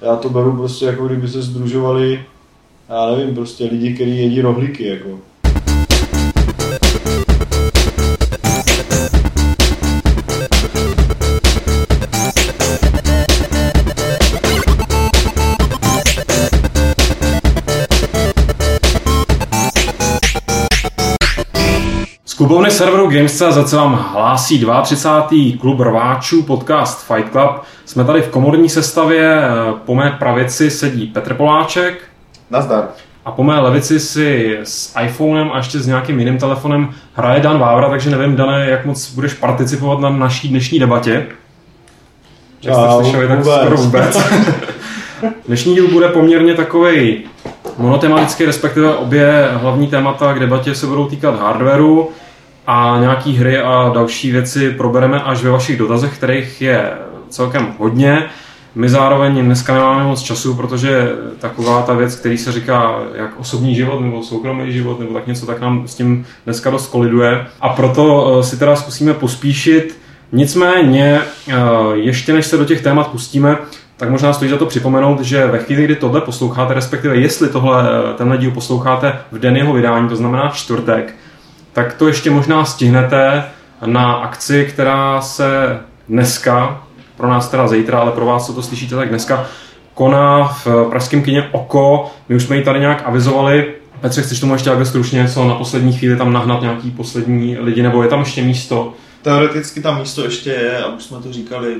[0.00, 2.24] já to beru prostě jako kdyby se združovali,
[2.88, 5.18] já nevím, prostě lidi, kteří jedí rohlíky, jako.
[22.36, 25.58] klubovny serveru Games.cz se vám hlásí 32.
[25.60, 27.50] klub rváčů podcast Fight Club.
[27.96, 29.40] Jsme tady v komorní sestavě,
[29.84, 31.98] po mé pravici sedí Petr Poláček.
[32.50, 32.88] Nazdar.
[33.24, 37.58] A po mé levici si s iPhonem a ještě s nějakým jiným telefonem hraje Dan
[37.58, 41.26] Vávra, takže nevím, Dané, jak moc budeš participovat na naší dnešní debatě.
[42.62, 43.60] Jak jste slyšeli, tak vůbec.
[43.60, 44.18] skoro vůbec.
[45.46, 47.24] Dnešní díl bude poměrně takový
[47.78, 52.08] monotematický, respektive obě hlavní témata k debatě se budou týkat hardwareu
[52.66, 56.90] a nějaký hry a další věci probereme až ve vašich dotazech, kterých je
[57.28, 58.26] celkem hodně.
[58.76, 63.74] My zároveň dneska nemáme moc času, protože taková ta věc, který se říká jak osobní
[63.74, 67.46] život nebo soukromý život nebo tak něco, tak nám s tím dneska dost koliduje.
[67.60, 69.98] A proto eh, si teda zkusíme pospíšit.
[70.32, 71.54] Nicméně, eh,
[71.92, 73.56] ještě než se do těch témat pustíme,
[73.96, 77.82] tak možná stojí za to připomenout, že ve chvíli, kdy tohle posloucháte, respektive jestli tohle,
[77.82, 81.14] eh, tenhle díl posloucháte v den jeho vydání, to znamená čtvrtek,
[81.72, 83.44] tak to ještě možná stihnete
[83.86, 86.85] na akci, která se dneska,
[87.16, 89.46] pro nás teda zítra, ale pro vás, co to slyšíte, tak dneska
[89.94, 92.10] koná v pražském kině Oko.
[92.28, 93.74] My už jsme ji tady nějak avizovali.
[94.00, 97.82] Petře, chceš tomu ještě takhle stručně něco na poslední chvíli tam nahnat nějaký poslední lidi,
[97.82, 98.92] nebo je tam ještě místo?
[99.22, 101.76] Teoreticky tam místo ještě je, a už jsme to říkali,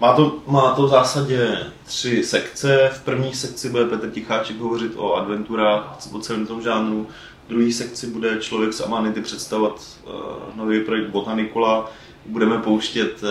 [0.00, 2.90] má to, má to v zásadě tři sekce.
[2.92, 7.06] V první sekci bude Petr Ticháček hovořit o adventurách, o celém tom žánru.
[7.46, 10.12] V druhé sekci bude člověk z Amanity představovat uh,
[10.56, 11.90] nový projekt Botanicula.
[12.28, 13.28] Budeme pouštět uh,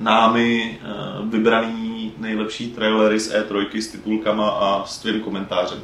[0.00, 5.78] námi uh, vybraný nejlepší trailery z E3 s titulkama a s tvým komentářem.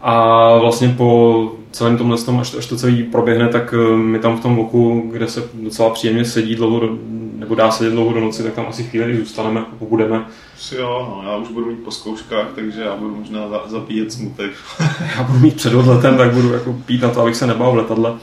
[0.00, 4.58] A vlastně po celém tomhle, až, až to celý proběhne, tak my tam v tom
[4.58, 6.80] oku, kde se docela příjemně sedí dlouho,
[7.38, 10.24] nebo dá sedět dlouho do noci, tak tam asi chvíli zůstaneme, pobudeme.
[10.76, 14.50] Jo, no, já už budu mít po zkouškách, takže já budu možná zapíjet smutek.
[15.16, 17.76] já budu mít před odletem, tak budu jako pít na to, abych se nebál v
[17.76, 18.14] letadle.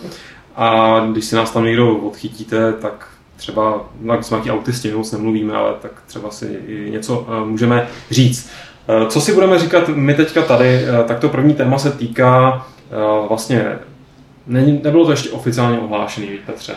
[0.55, 5.73] A když si nás tam někdo odchytíte, tak třeba, no, jsme autisti, moc nemluvíme, ale
[5.81, 6.59] tak třeba si
[6.89, 8.49] něco uh, můžeme říct.
[9.01, 12.65] Uh, co si budeme říkat my teďka tady, uh, tak to první téma se týká
[13.27, 13.79] vlastně,
[14.47, 16.75] ne, nebylo to ještě oficiálně ohlášený, Petře.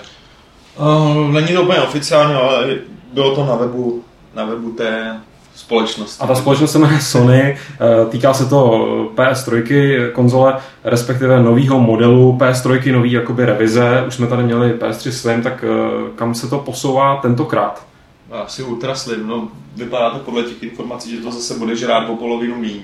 [0.78, 2.76] Uh, není to úplně oficiálně, ale
[3.12, 4.04] bylo to na webu,
[4.34, 5.20] na webu té
[5.58, 6.22] společnosti.
[6.22, 12.36] A ta společnost se jmenuje Sony, eh, týká se to PS3 konzole, respektive nového modelu
[12.40, 16.58] PS3, nový jakoby revize, už jsme tady měli PS3 Slim, tak eh, kam se to
[16.58, 17.86] posouvá tentokrát?
[18.32, 22.16] Asi Ultra Slim, no vypadá to podle těch informací, že to zase bude žrát o
[22.16, 22.80] polovinu míň.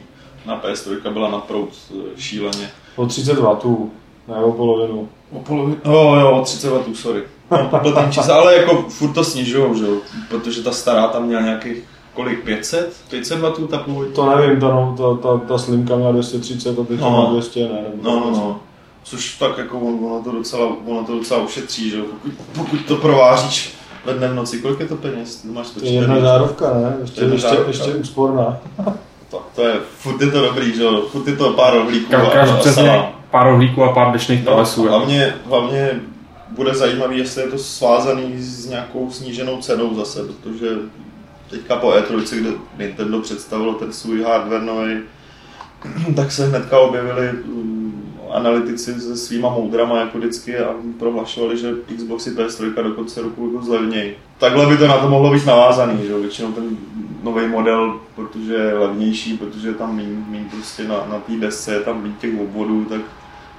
[0.46, 1.68] Na PS3 byla na proud
[2.16, 2.70] šíleně.
[2.96, 3.90] O 30 W,
[4.28, 5.08] ne o polovinu.
[5.32, 5.76] O polovinu?
[5.84, 7.22] Jo, jo, o 30 W, sorry.
[7.50, 9.96] No, čísla, ale jako furt to snižujou, že jo?
[10.28, 11.84] Protože ta stará tam měla nějakých
[12.14, 12.96] kolik, 500?
[13.10, 14.14] 500 W ta původní?
[14.14, 17.10] To nevím, ta, no, ta, ta, ta slimka měla 230 a teď no.
[17.10, 17.68] má 200, ne?
[17.68, 18.60] Nebo no, no, no.
[19.02, 22.04] Což tak jako ono to docela, ono to docela ušetří, že jo?
[22.10, 25.36] Pokud, pokud to prováříš ve dne v noci, kolik je to peněz?
[25.36, 26.96] Ty máš to je jedna zárovka, ne?
[27.00, 27.68] Ještě, ještě, zárovka.
[27.68, 28.58] ještě úsporná.
[29.30, 31.02] tak to je, furt je to dobrý, že jo?
[31.12, 35.34] Furt je to pár rohlíků a, a, a pár rohlíků a pár dnešních no, Hlavně,
[35.46, 36.00] hlavně
[36.50, 40.68] bude zajímavý, jestli je to svázaný s nějakou sníženou cenou zase, protože
[41.56, 45.00] teďka po E3, kde Nintendo představilo ten svůj hardware nový,
[46.16, 52.30] tak se hnedka objevili mm, analytici se svýma moudrama jako vždycky a prohlašovali, že Xboxy
[52.30, 54.12] PS3 do konce roku jako zlevnějí.
[54.38, 56.76] Takhle by to na to mohlo být navázaný, že většinou ten
[57.22, 61.80] nový model, protože je levnější, protože je tam méně prostě na, na té desce, je
[61.80, 63.00] tam méně těch obvodů, tak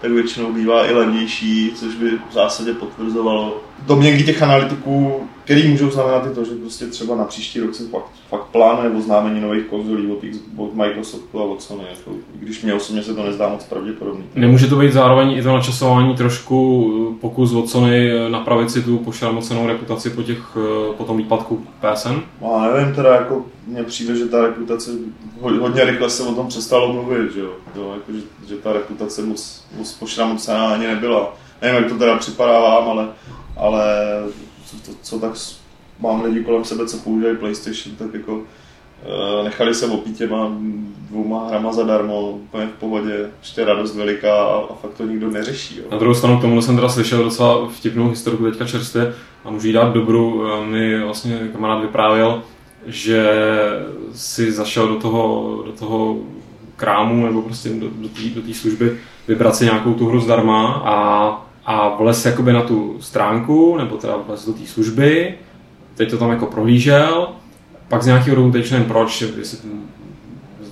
[0.01, 5.89] tak většinou bývá i levnější, což by v zásadě potvrzovalo domněnky těch analytiků, který můžou
[5.89, 9.65] znamenat i to, že prostě třeba na příští rok se fakt, fakt plánuje oznámení nových
[9.65, 10.19] konzolí od,
[10.57, 14.23] od Microsoftu a od Sony, jako, když mě osobně se to nezdá moc pravděpodobný.
[14.35, 19.67] Nemůže to být zároveň i to načasování trošku pokus od Sony napravit si tu pošarmocenou
[19.67, 20.57] reputaci po, těch,
[20.97, 22.15] po tom výpadku PSN?
[22.41, 24.91] No, nevím, teda jako mně přijde, že ta reputace
[25.41, 27.51] hodně rychle se o tom přestalo mluvit, že, jo?
[27.75, 31.33] Jo, jako, že, že ta reputace moc, moc pošramocená ani nebyla.
[31.61, 33.07] Nevím, jak to teda připadá vám, ale,
[33.57, 33.85] ale
[34.65, 35.31] co, to, co tak
[35.99, 40.51] mám lidi kolem sebe, co používají PlayStation, tak jako uh, nechali se opít těma
[41.09, 45.77] dvouma hrama zadarmo, úplně v pohodě, ještě radost veliká a, a fakt to nikdo neřeší.
[45.77, 45.83] Jo.
[45.91, 49.13] Na druhou stranu k tomu jsem teda slyšel docela vtipnou historiku teďka čerstvě
[49.45, 50.47] a můžu jí dát dobru.
[50.47, 52.43] Eh, mi vlastně kamarád vyprávěl,
[52.85, 53.31] že
[54.13, 56.17] si zašel do toho, do toho
[56.75, 57.87] krámu nebo prostě do,
[58.35, 58.97] do té služby
[59.27, 64.17] vybrat si nějakou tu hru zdarma a, a vlez jakoby na tu stránku nebo teda
[64.27, 65.33] vlez do té služby,
[65.95, 67.27] teď to tam jako prohlížel,
[67.87, 69.57] pak z nějakého důvodu, teď proč, jestli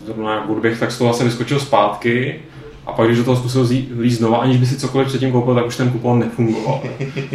[0.06, 2.40] zrovna nějak odběh, tak z toho asi vyskočil zpátky
[2.86, 3.68] a pak, když do toho zkusil
[4.00, 6.82] líst znova, aniž by si cokoliv předtím koupil, tak už ten kupon nefungoval.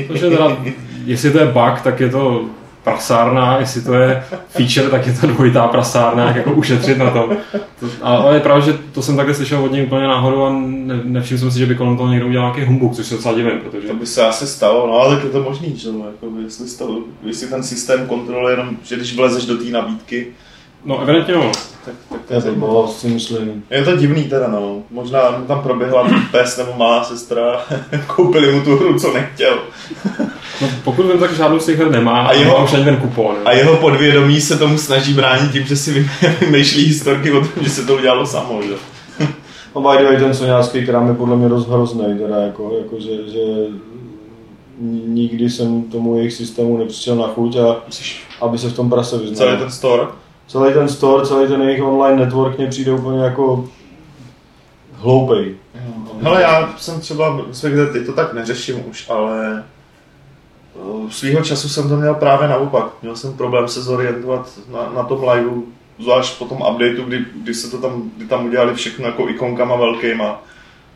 [0.09, 0.57] Takže teda,
[1.05, 2.45] jestli to je bug, tak je to
[2.85, 7.37] prasárna, jestli to je feature, tak je to dvojitá prasárna, jak jako ušetřit na tom.
[7.81, 11.01] To, ale je pravda, že to jsem takhle slyšel od něj úplně náhodou a ne,
[11.05, 13.61] nevšiml jsem si, že by kolem toho někdo udělal nějaký humbuk, což se docela divím,
[13.61, 13.89] protože...
[13.89, 16.69] To by se asi stalo, no ale tak je to možný, že no, jako, jestli,
[16.69, 20.27] stalo, jestli ten systém kontroluje jenom, že když vlezeš do té nabídky,
[20.85, 21.53] No, evidentně jo.
[21.85, 23.65] Tak, tak to je zajímavé, si myslím.
[23.71, 24.83] Je to divný teda, no.
[24.91, 27.67] Možná tam proběhla pes nebo malá sestra,
[28.07, 29.59] koupili mu tu hru, co nechtěl.
[30.61, 33.37] No, pokud vím, tak žádnou z těch her nemá a, jeho, už ani ten kupon.
[33.45, 36.11] A jeho podvědomí se tomu snaží bránit tím, že si
[36.41, 38.75] vymýšlí historky o tom, že se to udělalo samo, že?
[39.75, 43.01] No by the way, ten soňářský krám je podle mě dost hrozný, teda jako, jako
[43.01, 43.41] že, že
[45.07, 47.77] nikdy jsem tomu jejich systému nepřišel na chuť a
[48.41, 49.49] aby se v tom prase vyznal.
[49.49, 50.03] Celý ten store?
[50.47, 53.69] Celý ten store, celý ten jejich online network mě přijde úplně jako
[54.93, 55.55] hloupej.
[56.21, 57.41] Hele, já jsem třeba,
[57.93, 59.65] teď to tak neřeším už, ale
[61.11, 62.87] svýho času jsem to měl právě naopak.
[63.03, 65.65] Měl jsem problém se zorientovat na, na tom liveu,
[65.99, 69.77] zvlášť po tom updateu, kdy, kdy, se to tam, kdy tam udělali všechno jako ikonkama
[69.77, 70.43] velkýma,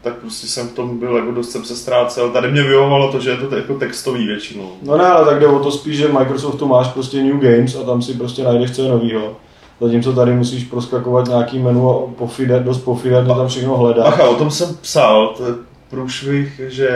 [0.03, 2.31] tak prostě jsem v tom byl, jako dost jsem se ztrácel.
[2.31, 4.73] Tady mě vyhovovalo to, že je to jako textový většinou.
[4.83, 7.77] No ne, ale tak jde o to spíš, že v Microsoftu máš prostě New Games
[7.77, 9.37] a tam si prostě najdeš co je novýho.
[9.81, 14.07] Zatímco tady musíš proskakovat nějaký menu a pofidat, dost pofidat, tam všechno hledat.
[14.07, 15.53] Aha, o tom jsem psal, to je
[15.93, 16.89] průšvih, že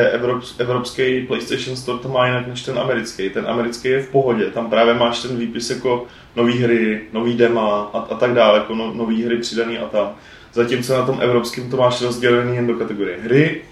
[0.58, 3.30] evropský PlayStation Store to má jinak než ten americký.
[3.30, 6.06] Ten americký je v pohodě, tam právě máš ten výpis jako
[6.36, 10.10] nové hry, nový dema a, a tak dále, jako no, nové hry přidaný a tam.
[10.52, 13.62] Zatímco na tom evropském to máš rozdělený jen do kategorie hry,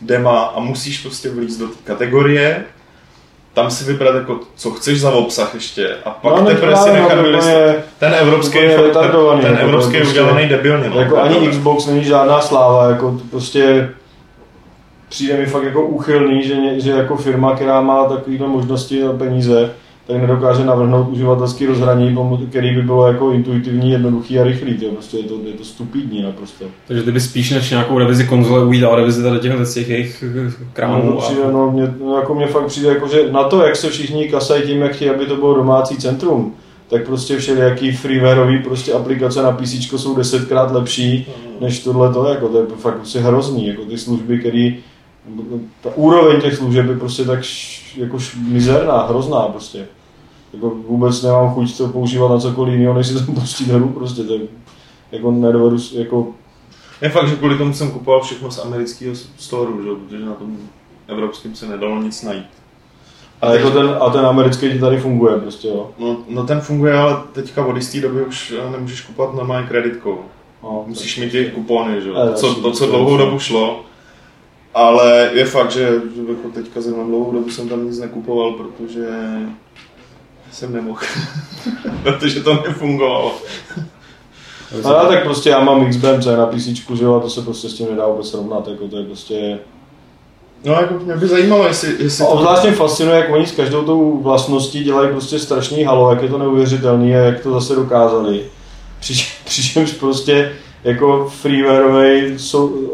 [0.00, 2.64] dema a musíš prostě vlízt do kategorie,
[3.54, 7.14] tam si vybrat jako, co chceš za obsah ještě a pak no, teprve si nechat
[7.14, 7.22] no,
[7.98, 10.90] ten evropský, je ten, ten jako evropský je udělaný debilně.
[10.90, 13.88] No, jako ani Xbox není žádná sláva, jako prostě
[15.12, 19.70] přijde mi fakt jako úchylný, že, že jako firma, která má takovéhle možnosti a peníze,
[20.06, 22.16] tak nedokáže navrhnout uživatelský rozhraní,
[22.50, 24.74] který by bylo jako intuitivní, jednoduchý a rychlý.
[24.74, 26.64] To prostě je to, je to stupidní naprosto.
[26.88, 30.24] Takže ty by spíš než nějakou revizi konzole uvítal revizi tady těch, těch jejich
[30.72, 31.10] krámů.
[31.10, 33.90] No, přijde, no, mě, no, jako mě fakt přijde, jako, že na to, jak se
[33.90, 36.54] všichni kasají tím, jak chtějí, aby to bylo domácí centrum,
[36.88, 41.26] tak prostě všelijaký freewareový prostě aplikace na PC jsou desetkrát lepší
[41.60, 44.72] než tohle to, jako to je fakt prostě hrozný, jako ty služby, které
[45.80, 47.38] ta úroveň těch služeb je prostě tak
[47.96, 49.86] jako mizerná, hrozná prostě.
[50.52, 54.22] Jako vůbec nemám chuť to používat na cokoliv jiného, než si tam pustit hru, prostě
[54.22, 54.40] to je,
[55.12, 56.28] jako nedovedu, jako...
[57.02, 59.90] Je fakt, že kvůli tomu jsem kupoval všechno z amerického storu, že?
[59.94, 60.56] protože na tom
[61.08, 62.46] evropském se nedalo nic najít.
[63.40, 65.90] A, jako ten, a ten americký ti tady funguje prostě, jo?
[65.98, 70.18] No, no ten funguje, ale teďka od jisté doby už nemůžeš kupovat normálně kreditkou.
[70.62, 72.12] No, Musíš mít ty kupony, že?
[72.12, 73.84] To, co, to, co dlouhou dobu šlo,
[74.74, 79.08] ale je fakt, že jako teďka za dlouhou dobu jsem tam nic nekupoval, protože
[80.52, 81.00] jsem nemohl.
[82.02, 83.34] protože to nefungovalo.
[84.84, 87.74] Ale tak prostě já mám XBMC na PC, že jo, a to se prostě s
[87.74, 89.58] tím nedá vůbec srovnat, jako to je prostě...
[90.64, 91.96] No jako mě by zajímalo, jestli...
[91.98, 96.10] jestli a obzvlášť mě fascinuje, jak oni s každou tou vlastností dělají prostě strašný halo,
[96.10, 98.44] jak je to neuvěřitelný a jak to zase dokázali.
[99.44, 100.52] Přičemž prostě
[100.84, 102.36] jako freewareový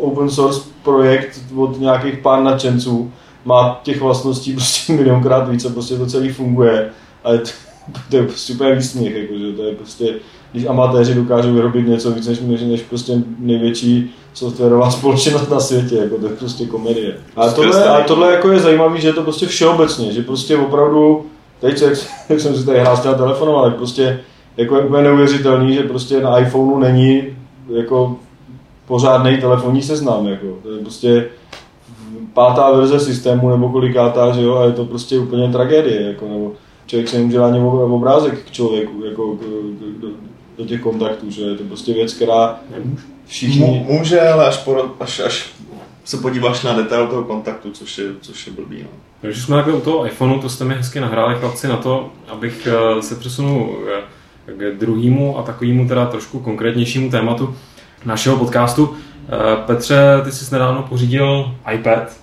[0.00, 3.12] open source projekt od nějakých pár nadšenců
[3.44, 6.90] má těch vlastností prostě milionkrát více, prostě to celý funguje.
[7.24, 7.50] A je to,
[8.10, 10.14] to je prostě úplně výsměch, jako, že to je prostě,
[10.52, 15.96] když amatéři dokážou vyrobit něco víc než, než, než prostě největší softwarová společnost na světě,
[15.96, 17.16] jako to je prostě komedie.
[17.36, 21.26] A tohle, a tohle jako je zajímavé, že je to prostě všeobecně, že prostě opravdu,
[21.60, 21.94] teď jak,
[22.28, 24.20] jak jsem si tady hrál s telefonem, ale prostě
[24.56, 27.37] jako je úplně neuvěřitelný, že prostě na iPhoneu není
[27.68, 28.16] jako
[28.86, 30.46] pořádný telefonní seznam, jako.
[30.62, 31.28] To je prostě
[32.32, 36.52] pátá verze systému nebo kolikátá, že jo, a je to prostě úplně tragédie, jako, nebo
[36.86, 39.38] člověk se nemůže ani obrázek k člověku, jako
[40.00, 40.08] do,
[40.58, 42.60] do těch kontaktů, že je to prostě věc, která
[43.26, 43.84] všichni...
[43.88, 45.54] Může, ale až, po, až, až
[46.04, 48.82] se podíváš na detail toho kontaktu, což je, což je blbý.
[48.82, 48.88] No.
[49.22, 52.68] Když jsme takhle u toho iPhoneu, to jste mi hezky nahráli chlapci na to, abych
[52.70, 54.02] eh, se přesunul eh,
[54.56, 57.54] k druhému a takovému teda trošku konkrétnějšímu tématu
[58.04, 58.94] našeho podcastu.
[59.28, 62.16] Eh, Petře, ty jsi nedávno pořídil iPad,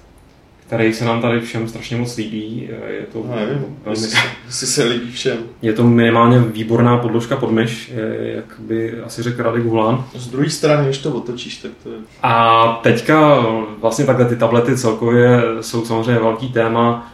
[0.67, 2.69] který se nám tady všem strašně moc líbí.
[2.87, 4.07] Je to, no, nevím, velmi,
[4.45, 5.37] jestli se líbí všem.
[5.61, 10.05] Je to minimálně výborná podložka pod myš, jak by asi řekl Radek Hulán.
[10.15, 11.97] Z druhé strany, když to otočíš, tak to je...
[12.23, 13.45] A teďka
[13.81, 17.11] vlastně takhle ty tablety celkově jsou samozřejmě velký téma.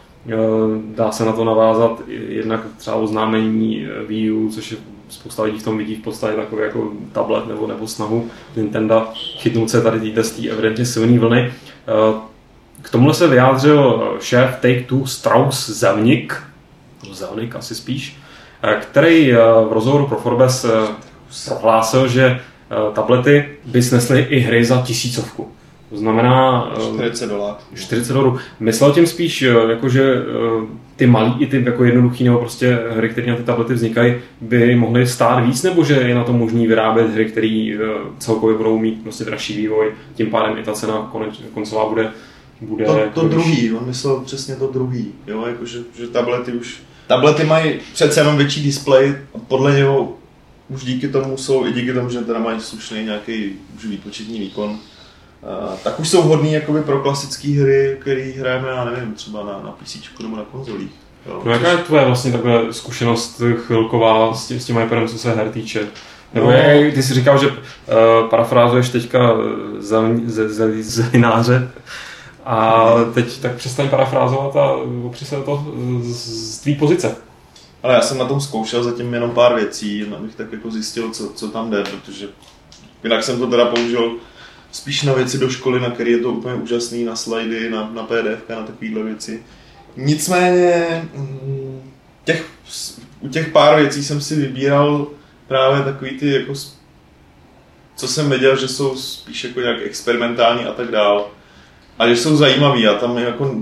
[0.96, 4.78] Dá se na to navázat jednak třeba oznámení Wii U, což je
[5.12, 9.70] spousta lidí v tom vidí v podstatě takový jako tablet nebo, nebo snahu Nintendo chytnout
[9.70, 11.54] se tady té evidentně silné vlny.
[12.82, 16.34] K tomuhle se vyjádřil eh, šéf Take-Two Strauss Zelnick,
[17.12, 18.18] Zelnick asi spíš,
[18.64, 19.38] eh, který eh,
[19.70, 20.66] v rozhovoru pro Forbes
[21.48, 22.40] prohlásil, že
[22.94, 25.52] tablety by snesly i hry za tisícovku.
[25.92, 26.72] To znamená...
[26.94, 27.56] 40 dolarů.
[27.76, 28.38] 40 dolarů.
[28.60, 30.16] Myslel tím spíš, jako, že
[30.96, 34.76] ty malý i ty jako jednoduchý nebo prostě hry, které na ty tablety vznikají, by
[34.76, 37.78] mohly stát víc, nebo že je na to možný vyrábět hry, které
[38.18, 41.12] celkově budou mít prostě dražší vývoj, tím pádem i ta cena
[41.54, 42.12] koncolová bude
[42.62, 42.86] bude...
[42.86, 46.80] To, to druhý, on myslel přesně to druhý, jo, jako že, že tablety už...
[47.08, 50.14] Tablety mají přece jenom větší displej a podle něho
[50.70, 54.80] už díky tomu jsou, i díky tomu, že teda mají slušný nějaký už výpočetní výkon,
[55.42, 59.60] uh, tak už jsou vhodný jakoby pro klasické hry, které hrajeme, já nevím, třeba na,
[59.64, 60.92] na PC nebo na konzolích.
[61.26, 65.18] Jo, no jaká je tvoje vlastně takhle zkušenost chvilková s tím, s tím iPadem, co
[65.18, 65.88] se her týče?
[66.34, 66.52] Nebo no.
[66.52, 67.56] jak, ty jsi říkal, že uh,
[68.30, 69.34] parafrázuješ teďka
[70.80, 71.72] zelináře,
[72.46, 74.72] a teď tak přestaň parafrázovat a
[75.04, 75.66] opři se to
[76.02, 77.16] z tvý pozice.
[77.84, 81.30] Ale já jsem na tom zkoušel zatím jenom pár věcí, abych tak jako zjistil, co,
[81.30, 82.28] co tam jde, protože
[83.04, 84.12] jinak jsem to teda použil
[84.72, 88.04] spíš na věci do školy, na které je to úplně úžasný, na slajdy, na, na
[88.04, 89.44] PDF, na takovéhle věci.
[89.98, 91.92] Nicméně mm,
[92.24, 92.46] těch,
[93.20, 95.08] u těch pár věcí jsem si vybíral
[95.48, 96.54] právě takový ty, jako,
[97.96, 101.28] co jsem věděl, že jsou spíš jako nějak experimentální a tak dál
[102.00, 103.56] a že jsou zajímavý a tam jako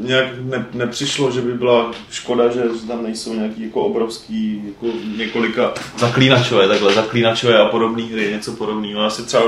[0.00, 5.74] nějak ne, nepřišlo, že by byla škoda, že tam nejsou nějaký jako obrovský jako několika
[5.98, 9.02] zaklínačové, takhle zaklínačové a podobné hry, něco podobného.
[9.02, 9.44] Já si třeba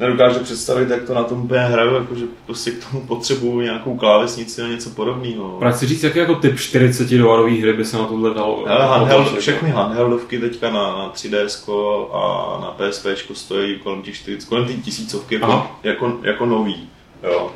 [0.00, 4.62] nedokážu představit, jak to na tom úplně hraju, jakože prostě k tomu potřebuju nějakou klávesnici
[4.62, 5.56] a něco podobného.
[5.58, 8.64] Právě chci říct, jaký jako typ 40 dolárový hry by se na tohle dalo?
[8.66, 11.72] handheld, všechny handheldovky teďka na, na 3DS
[12.12, 16.88] a na PSP stojí kolem těch 40, kolem těch tisícovky jako, jako, jako nový.
[17.22, 17.50] Jo.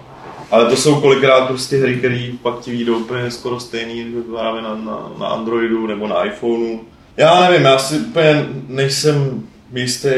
[0.51, 4.75] Ale to jsou kolikrát prostě hry, které pak ti vyjdou úplně skoro stejný, právě na,
[4.75, 6.81] na, na Androidu nebo na iPhoneu.
[7.17, 9.43] Já nevím, já si úplně nejsem
[9.75, 10.09] jistý,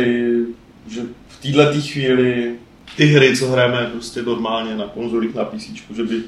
[0.88, 1.00] že
[1.52, 2.54] této chvíli
[2.96, 5.62] ty hry, co hrajeme prostě normálně na konzolích, na PC,
[5.96, 6.20] že by,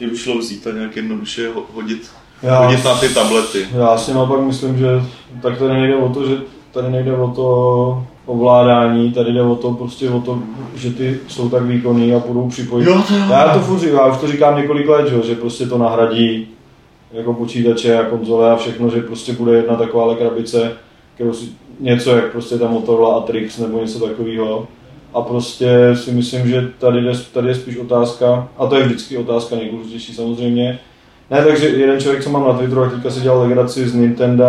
[0.00, 2.10] že by šlo vzít a nějak jednoduše hodit,
[2.42, 3.66] já, hodit na ty tablety.
[3.78, 4.86] Já si naopak myslím, že
[5.42, 6.36] tak tady nejde o to, že
[6.72, 10.42] tady nejde o to ovládání, tady jde o to, prostě o to,
[10.74, 12.86] že ty jsou tak výkonný a budou připojit.
[12.86, 15.66] Jo, to já to furt říkám, já už to říkám několik let, že, že prostě
[15.66, 16.48] to nahradí
[17.12, 20.72] jako počítače a konzole a všechno, že prostě bude jedna taková krabice,
[21.32, 21.48] si,
[21.80, 24.68] něco jak prostě ta Motorola Atrix nebo něco takového.
[25.14, 29.16] A prostě si myslím, že tady, jde, tady je spíš otázka, a to je vždycky
[29.16, 30.78] otázka nejdůležitější samozřejmě,
[31.30, 34.44] ne, takže jeden člověk, co mám na Twitteru, a teďka si dělal legraci z Nintendo,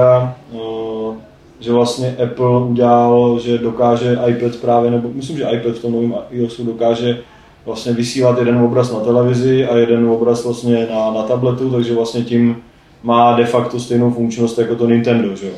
[1.60, 6.16] že vlastně Apple udělal, že dokáže iPad právě, nebo myslím, že iPad v tom novém
[6.32, 7.20] iOSu dokáže
[7.66, 12.22] vlastně vysílat jeden obraz na televizi a jeden obraz vlastně na, na tabletu, takže vlastně
[12.22, 12.58] tím
[13.04, 15.52] má de facto stejnou funkčnost jako to Nintendo, že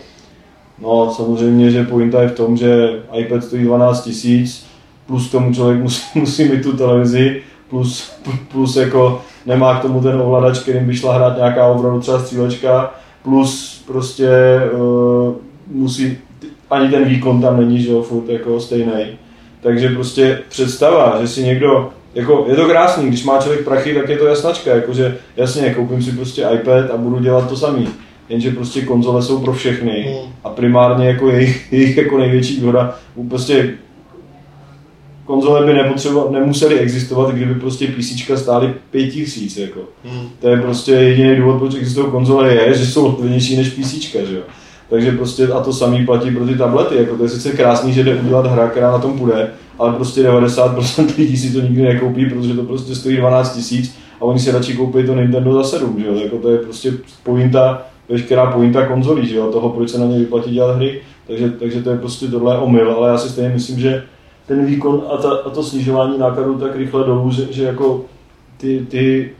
[0.81, 4.67] No samozřejmě, že pointa je v tom, že iPad stojí 12 tisíc,
[5.07, 8.11] plus tomu člověk musí, musí mít tu televizi, plus,
[8.51, 12.93] plus jako nemá k tomu ten ovladač, kterým by šla hrát nějaká opravdu třeba střílečka,
[13.23, 14.29] plus prostě
[14.73, 15.35] uh,
[15.67, 16.17] musí,
[16.69, 19.05] ani ten výkon tam není, že jo, furt jako stejný.
[19.61, 24.09] Takže prostě představa, že si někdo, jako je to krásný, když má člověk prachy, tak
[24.09, 27.87] je to jasnačka, jakože jasně, koupím si prostě iPad a budu dělat to samý.
[28.29, 30.33] Jenže prostě konzole jsou pro všechny hmm.
[30.43, 33.73] a primárně jako jejich, jejich jako největší výhoda, prostě
[35.25, 39.79] konzole by nepotřeba, nemusely existovat, kdyby prostě PC stály 5000, jako.
[40.05, 40.29] Hmm.
[40.39, 44.35] To je prostě jediný důvod, proč existují konzole, je, že jsou levnější než PC, že
[44.35, 44.41] jo.
[44.89, 46.95] Takže prostě a to samý platí pro ty tablety.
[46.95, 50.23] Jako to je sice krásný, že jde udělat hra, která na tom bude, ale prostě
[50.23, 54.51] 90% lidí si to nikdy nekoupí, protože to prostě stojí 12 tisíc a oni si
[54.51, 56.15] radši koupí to Nintendo za 7, že jo?
[56.15, 56.93] Jako to je prostě
[57.23, 59.51] pointa, veškerá pointa konzolí, že jo?
[59.51, 61.01] toho, proč se na ně vyplatí dělat hry.
[61.27, 64.03] Takže, takže to je prostě tohle omyl, ale já si stejně myslím, že
[64.47, 68.05] ten výkon a, ta, a to snižování nákladů tak rychle dolů, že, že jako
[68.57, 69.31] ty, ty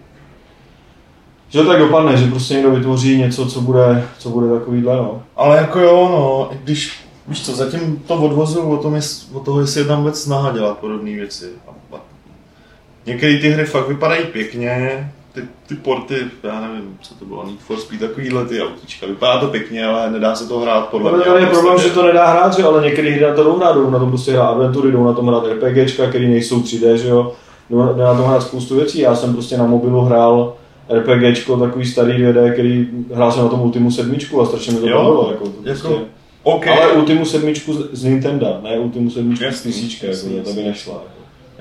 [1.50, 5.24] že to tak dopadne, že prostě někdo vytvoří něco, co bude, co bude takovýhle, no.
[5.36, 9.62] Ale jako jo, no, když, víš co, zatím to odvozu o, tom, jest, o toho,
[9.62, 11.46] jestli je tam vůbec snaha dělat podobné věci.
[13.06, 17.60] některé ty hry fakt vypadají pěkně, ty, ty porty, já nevím, co to bylo, Need
[17.60, 19.05] for Speed, takovýhle ty autíčka.
[19.05, 21.25] Vypadá to pěkně, ale nedá se to hrát podle mě.
[21.25, 23.75] Ale je problém, že to nedá hrát, že ale některé hry na to jdou hrát,
[23.75, 27.08] jdou na tom prostě hrát adventury, jdou na tom hrát RPGčka, které nejsou 3D, že
[27.08, 27.34] jo.
[27.69, 29.00] Jdou na tom hrát spoustu věcí.
[29.00, 30.53] Já jsem prostě na mobilu hrál
[30.89, 34.86] RPGčko, takový starý 2D, který hrál jsem na tom Ultimu sedmičku a strašně mi to
[34.86, 35.31] bavilo.
[35.31, 36.05] Jako, to jako, prostě.
[36.43, 36.74] okay.
[36.74, 40.93] Ale Ultimu sedmičku z Nintendo, ne Ultimu sedmičku z PC, jako, to by nešla.
[40.93, 41.19] Jako.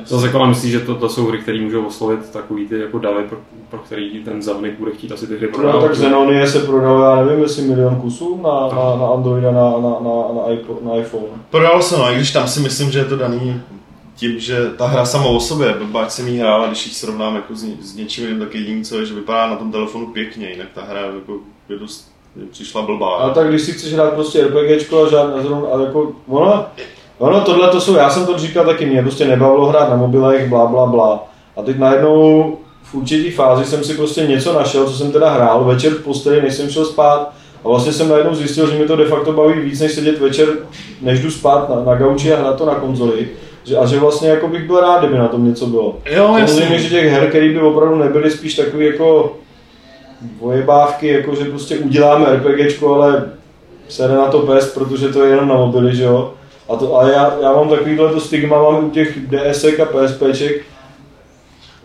[0.09, 3.23] To jako myslíš, že to, to jsou hry, které můžou oslovit takový ty jako davy,
[3.29, 3.39] pro,
[3.71, 5.83] pro který ten zavnik bude chtít asi ty hry prodávat.
[5.83, 9.51] No, tak Zenonie se prodalo, já nevím, jestli milion kusů na, na, na Android a
[9.51, 11.27] na, na, na, na, iPod, na iPhone.
[11.51, 13.61] Prodal se, no, i když tam si myslím, že je to daný
[14.15, 17.55] tím, že ta hra sama o sobě, báč jsem jí hrál, když ji srovnám jako
[17.55, 20.69] s, s něčím jiným, tak jediný, co je, že vypadá na tom telefonu pěkně, jinak
[20.75, 21.33] ta hra jako
[21.69, 22.13] je dost
[22.51, 23.17] přišla blbá.
[23.17, 26.73] A tak když si chceš hrát prostě RPGčko a žádná zrovna, a jako, ona,
[27.19, 30.49] Ono, tohle to jsou, já jsem to říkal taky, mě prostě nebavilo hrát na mobilech,
[30.49, 31.25] bla, bla, bla.
[31.57, 35.65] A teď najednou v určitý fázi jsem si prostě něco našel, co jsem teda hrál
[35.65, 37.33] večer v posteli, než jsem šel spát.
[37.65, 40.49] A vlastně jsem najednou zjistil, že mi to de facto baví víc, než sedět večer,
[41.01, 43.29] než jdu spát na, na gauči a hrát to na konzoli.
[43.65, 45.97] Že, a že vlastně jako bych byl rád, kdyby na tom něco bylo.
[46.11, 49.37] Jo, Samozřejmě, že těch her, které by opravdu nebyly spíš takový jako
[50.41, 53.31] vojebávky, jako že prostě uděláme RPGčko, ale
[53.89, 56.33] se na to pes, protože to je jenom na mobily, že jo
[56.69, 60.65] a, to, a já, já mám takovýhle to stigma, mám u těch DSek a PSPček,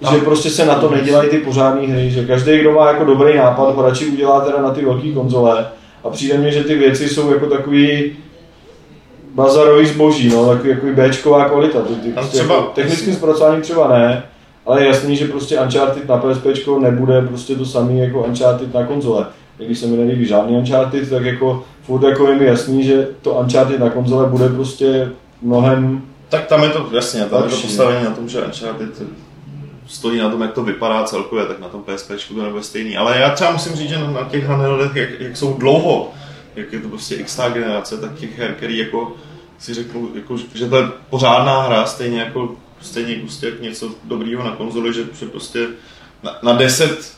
[0.01, 0.11] no.
[0.11, 3.37] že prostě se na to nedělají ty pořádné hry, že každý, kdo má jako dobrý
[3.37, 5.67] nápad, ho radši udělá teda na ty velké konzole.
[6.03, 8.15] A přijde mně, že ty věci jsou jako takový
[9.33, 11.81] bazarový zboží, no, takový jako Bčková kvalita.
[11.81, 14.23] Ty, ty, prostě třeba, jako, technickým zpracováním třeba ne,
[14.65, 18.85] ale je jasný, že prostě Uncharted na PSP nebude prostě to samé jako Uncharted na
[18.85, 19.25] konzole.
[19.57, 23.33] Když se mi nelíbí žádný Uncharted, tak jako furt jako je mi jasný, že to
[23.33, 26.01] Uncharted na konzole bude prostě mnohem
[26.33, 27.55] tak tam je to, jasně, tam lepší.
[27.55, 29.01] je to postavení na tom, že Uncharted
[29.87, 32.97] stojí na tom, jak to vypadá celkově, tak na tom PSP to nebude stejný.
[32.97, 36.11] Ale já třeba musím říct, že na těch handheldech, jak, jak, jsou dlouho,
[36.55, 39.11] jak je to prostě x generace, tak těch her, který jako
[39.59, 44.43] si řeknu, jako, že to je pořádná hra, stejně jako stejně prostě jak něco dobrýho
[44.43, 45.67] na konzoli, že, že prostě
[46.23, 47.13] na, na 10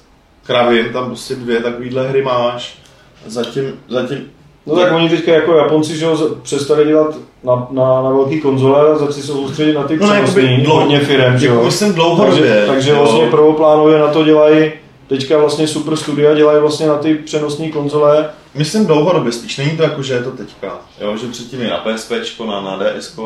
[0.46, 2.78] kravin tam prostě dvě takovýhle hry máš.
[3.26, 4.32] Zatím, zatím
[4.68, 8.92] No tak oni teďka jako Japonci, že ho přestali dělat na, na, na velký konzole
[8.92, 11.64] a začali se soustředit na ty no, přenosný, dlouho, hodně firem, že jo.
[11.66, 12.42] Myslím dlouhodobě.
[12.42, 14.72] Takže, takže vlastně prvoplánově na to dělají
[15.08, 18.30] teďka vlastně super studia dělají vlastně na ty přenosné konzole.
[18.56, 21.78] Myslím dlouhodobě, spíš není to jako, že je to teďka, jo, že předtím je na
[21.78, 22.12] PSP,
[22.48, 23.20] na, na DS,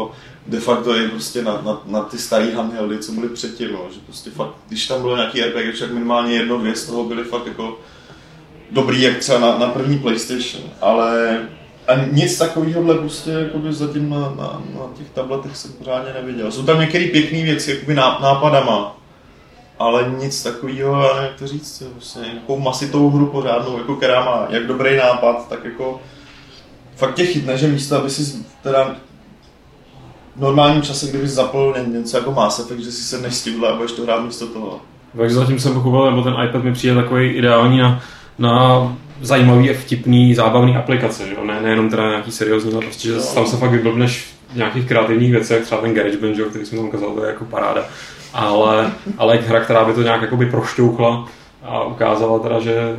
[0.49, 3.99] de facto je prostě na, na, na ty staré handheldy, co byly předtím, no, že
[4.05, 7.47] prostě fakt, když tam bylo nějaký RPG, však minimálně jedno, dvě z toho byly fakt
[7.47, 7.79] jako
[8.71, 11.39] dobrý, jak třeba na, na první PlayStation, ale
[11.87, 16.51] a nic takového prostě jakoby zatím na, na, na těch tabletech jsem pořádně neviděl.
[16.51, 18.97] Jsou tam některé pěkné věci, jakoby nápadama,
[19.79, 24.25] ale nic takového, já nevím, jak to říct, vlastně nějakou masitou hru pořádnou, jako která
[24.25, 26.01] má jak dobrý nápad, tak jako
[26.95, 28.95] fakt tě chytne, že místo, aby si teda
[30.35, 34.03] normálním čase, kdyby zapl něco jako Mass Effect, že si se nestihla a budeš to
[34.03, 34.79] hrát místo toho.
[35.17, 38.01] Takže zatím jsem pochopil, nebo ten iPad mi přijde takový ideální na
[38.39, 41.43] na zajímavý a vtipný, zábavný aplikace, že jo?
[41.45, 45.31] Ne, nejenom teda nějaký seriózní, ale prostě, že tam se fakt vyblbneš v nějakých kreativních
[45.31, 47.83] věcech, třeba ten GarageBand, že jo, který jsem tam ukázal, to je jako paráda.
[48.33, 51.25] Ale, ale hra, která by to nějak jakoby prošťouchla
[51.63, 52.97] a ukázala teda, že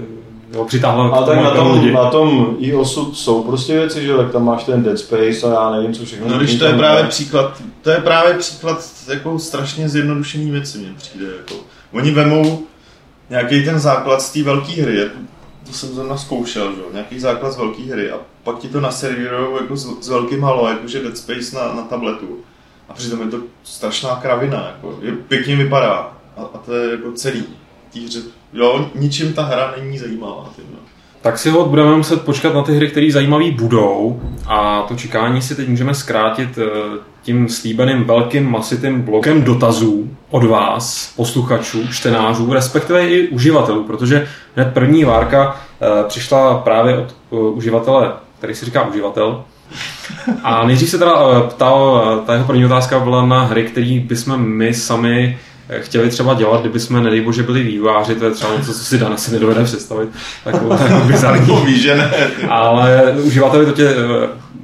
[0.54, 1.92] jo, přitáhla a tak na tom, lidi.
[1.92, 5.50] na tom i osud jsou prostě věci, že tak tam máš ten Dead Space a
[5.50, 6.28] já nevím, co všechno.
[6.28, 10.92] No když to je právě příklad, to je právě příklad jako strašně zjednodušený věci, mně
[10.96, 11.26] přijde.
[11.36, 11.54] Jako.
[11.92, 12.62] Oni vemou
[13.30, 15.10] nějaký ten základ z té velké hry,
[15.66, 16.82] to jsem zrovna zkoušel, že?
[16.92, 20.68] nějaký základ z velké hry a pak ti to naservírujou jako s, s velkým halo,
[20.68, 22.38] jakože Dead Space na, na tabletu.
[22.88, 27.12] A přitom je to strašná kravina, jako, je, pěkně vypadá a, a to je jako
[27.12, 27.44] celý.
[27.90, 28.20] Tí hře,
[28.52, 30.50] jo, ničím ta hra není zajímavá.
[30.56, 30.64] Tím.
[31.22, 35.42] Tak si ho budeme muset počkat na ty hry, které zajímavé budou a to čekání
[35.42, 42.52] si teď můžeme zkrátit eh, tím slíbeným velkým masitým blokem dotazů od vás, posluchačů, čtenářů,
[42.52, 48.64] respektive i uživatelů, protože hned první várka eh, přišla právě od eh, uživatele, který si
[48.64, 49.44] říká uživatel,
[50.42, 54.74] a nejdřív se teda ptal, ta jeho první otázka byla na hry, které bychom my
[54.74, 55.38] sami
[55.78, 58.98] chtěli třeba dělat, kdyby jsme, nedej bože, byli výváři, to je třeba něco, co si
[58.98, 60.08] Dan asi nedovede představit,
[60.44, 61.78] takovou takovou bizarní.
[61.78, 62.10] Že ne.
[62.48, 63.94] Ale uživateli to tě,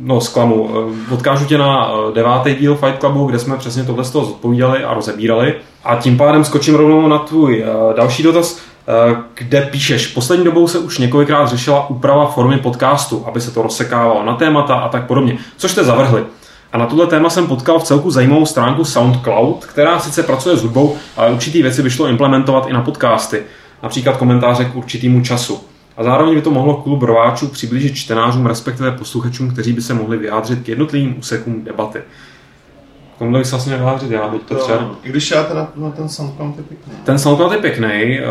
[0.00, 0.70] no zklamu,
[1.10, 4.84] odkážu tě na eh, devátý díl Fight Clubu, kde jsme přesně tohle z toho zodpovídali
[4.84, 5.54] a rozebírali.
[5.84, 10.68] A tím pádem skočím rovnou na tvůj eh, další dotaz, eh, kde píšeš, poslední dobou
[10.68, 15.06] se už několikrát řešila úprava formy podcastu, aby se to rozsekávalo na témata a tak
[15.06, 16.24] podobně, což jste zavrhli.
[16.72, 20.62] A na tohle téma jsem potkal v celku zajímavou stránku SoundCloud, která sice pracuje s
[20.62, 23.42] hudbou, ale určitý věci by šlo implementovat i na podcasty,
[23.82, 25.60] například komentáře k určitému času.
[25.96, 30.16] A zároveň by to mohlo klub rováčů přiblížit čtenářům, respektive posluchačům, kteří by se mohli
[30.16, 32.02] vyjádřit k jednotlivým úsekům debaty.
[33.16, 34.72] K tomu bych se vlastně vyjádřit já, teď Petře.
[35.02, 36.92] I když já teda no, ten SoundCloud je pěkný.
[37.04, 38.18] Ten SoundCloud je pěkný.
[38.18, 38.24] Eh,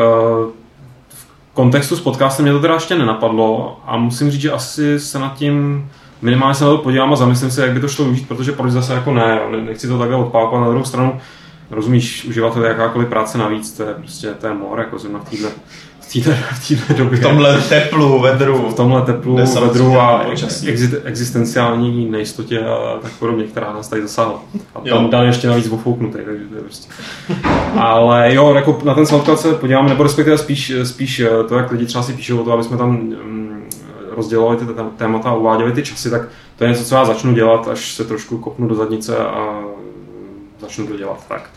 [1.10, 5.20] v kontextu s podcastem mě to teda ještě nenapadlo a musím říct, že asi se
[5.20, 5.88] nad tím
[6.26, 8.72] minimálně se na to podívám a zamyslím se, jak by to šlo využít, protože proč
[8.72, 11.20] zase jako ne, nechci to takhle odpákovat na druhou stranu.
[11.72, 15.48] Rozumíš, uživatel jakákoliv práce navíc, to je prostě to je mor, jako zrovna v této
[16.10, 17.18] v této, v době.
[17.18, 18.70] V tomhle teplu, vedru.
[18.70, 24.42] V tomhle teplu, vedru a exi- existenciální nejistotě a tak podobně, která nás tady zasáhla.
[24.76, 26.92] A tam dal ještě navíc ofouknutý, takže to je prostě.
[27.80, 31.86] Ale jo, jako na ten SoundCloud se podíváme, nebo respektive spíš, spíš to, jak lidi
[31.86, 33.45] třeba si píšou o to, aby jsme tam mm,
[34.16, 34.66] rozdělovali ty
[34.98, 36.22] témata a uváděli ty časy, tak
[36.56, 39.62] to je něco, co já začnu dělat, až se trošku kopnu do zadnice a
[40.60, 41.50] začnu to dělat tak.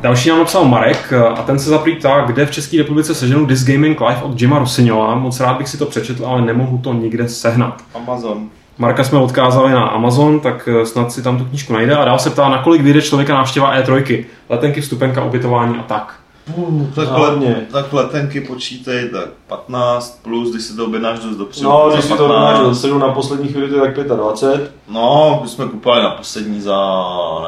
[0.00, 3.64] Další nám napsal Marek a ten se zaprý ptá, kde v České republice seženu This
[3.64, 5.14] Gaming Live od Jima Rossigniola.
[5.14, 7.82] Moc rád bych si to přečetl, ale nemohu to nikde sehnat.
[7.94, 8.48] Amazon.
[8.78, 12.18] Marka jsme odkázali na Amazon, tak eh, snad si tam tu knížku najde a dál
[12.18, 16.19] se ptá, nakolik vyjde člověka návštěva E3, letenky, vstupenka, ubytování a tak.
[16.56, 17.08] Uh, tak,
[17.72, 21.68] tak letenky počítej, tak 15 plus, když si to objednáš dost dopředu.
[21.68, 24.72] No, když si to objednáš dopředu na poslední chvíli, to je tak 25.
[24.88, 26.78] No, my jsme kupovali na poslední za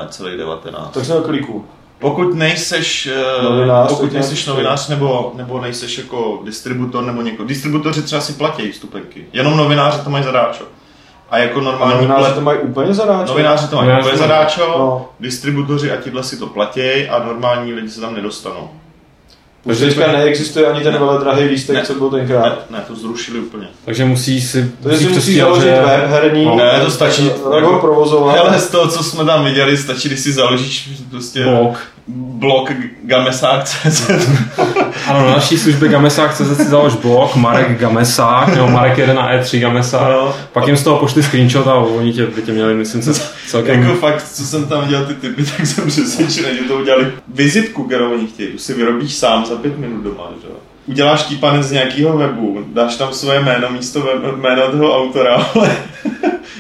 [0.02, 0.94] necelých 19.
[0.94, 1.64] Tak jsem na kliku.
[1.98, 7.48] Pokud nejseš eh, novinář, pokud nejseš novinář nebo, nebo nejseš jako distributor nebo někoho.
[7.48, 9.26] Distributoři třeba si platí vstupenky.
[9.32, 10.64] Jenom novináři to mají zadáčo.
[11.30, 11.94] A jako normální...
[11.94, 13.32] A novináři to mají úplně zadáčo?
[13.32, 15.08] Novináři to mají novináři úplně zadáčo, no.
[15.20, 18.70] distributoři a tihle si to platí a normální lidi se tam nedostanou.
[19.64, 22.70] Takže teďka neexistuje ani ten veledrahý lístek, ne, co byl tenkrát.
[22.70, 23.68] Ne, ne, to zrušili úplně.
[23.84, 24.70] Takže musí si...
[24.82, 25.82] Takže musí, musí založit že...
[25.86, 27.30] web herní, no, ne, to stačí.
[27.52, 28.36] Tak ho provozovat.
[28.36, 31.44] Ale z toho, co jsme tam viděli, stačí, když si založíš prostě...
[31.44, 34.10] Blog blog gamesák.cz
[35.08, 39.60] Ano, na naší službě gamesák.cz si založ blog Marek Gamesák, nebo Marek jede na E3
[39.60, 40.34] Gamesák, no.
[40.52, 43.82] pak jim z toho pošli screenshot a oni tě, by tě měli, myslím, se celkem...
[43.82, 47.84] Jako fakt, co jsem tam viděl ty typy, tak jsem přesvědčený, že to udělali vizitku,
[47.84, 50.54] kterou oni chtějí, už si vyrobíš sám za pět minut doma, že jo?
[50.86, 55.76] uděláš típanec z nějakého webu, dáš tam svoje jméno místo jméno toho autora, ale...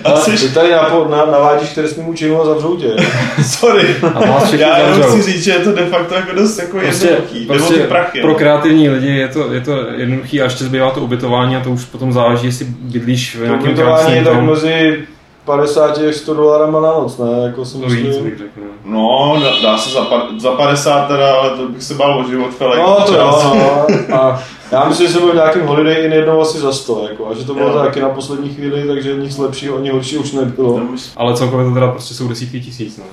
[0.04, 0.48] A jsi...
[0.48, 2.96] Ty tady napo, na, navádíš které jsme mu činu a zavřou tě.
[3.42, 3.96] Sorry.
[4.14, 7.46] A Já jenom chci říct, že je to de facto jako dost jako prostě, jednoduchý.
[7.46, 11.00] Prostě ty prachy, pro kreativní lidi je to, je to jednoduchý a ještě zbývá to
[11.00, 15.04] ubytování a to už potom záleží, jestli bydlíš v nějakém ubytování je tak mezi
[15.44, 17.26] 50 až 100 dolarama na noc, ne?
[17.46, 18.06] Jako si myslím.
[18.06, 18.60] Víc, bych řekl.
[18.84, 20.06] No, dá, dá se za,
[20.38, 22.78] za 50 teda, ale to bych se bál o život felek.
[22.78, 23.86] No to jo, no.
[24.16, 27.28] A já myslím, že jsem byl v nějakým Holiday Inn jednou asi za 100, jako,
[27.28, 27.78] a že to bylo jo.
[27.78, 30.80] taky na poslední chvíli, takže nic lepšího, ani horšího už nebylo.
[31.16, 33.04] Ale celkově to teda prostě jsou desítky tisíc, no.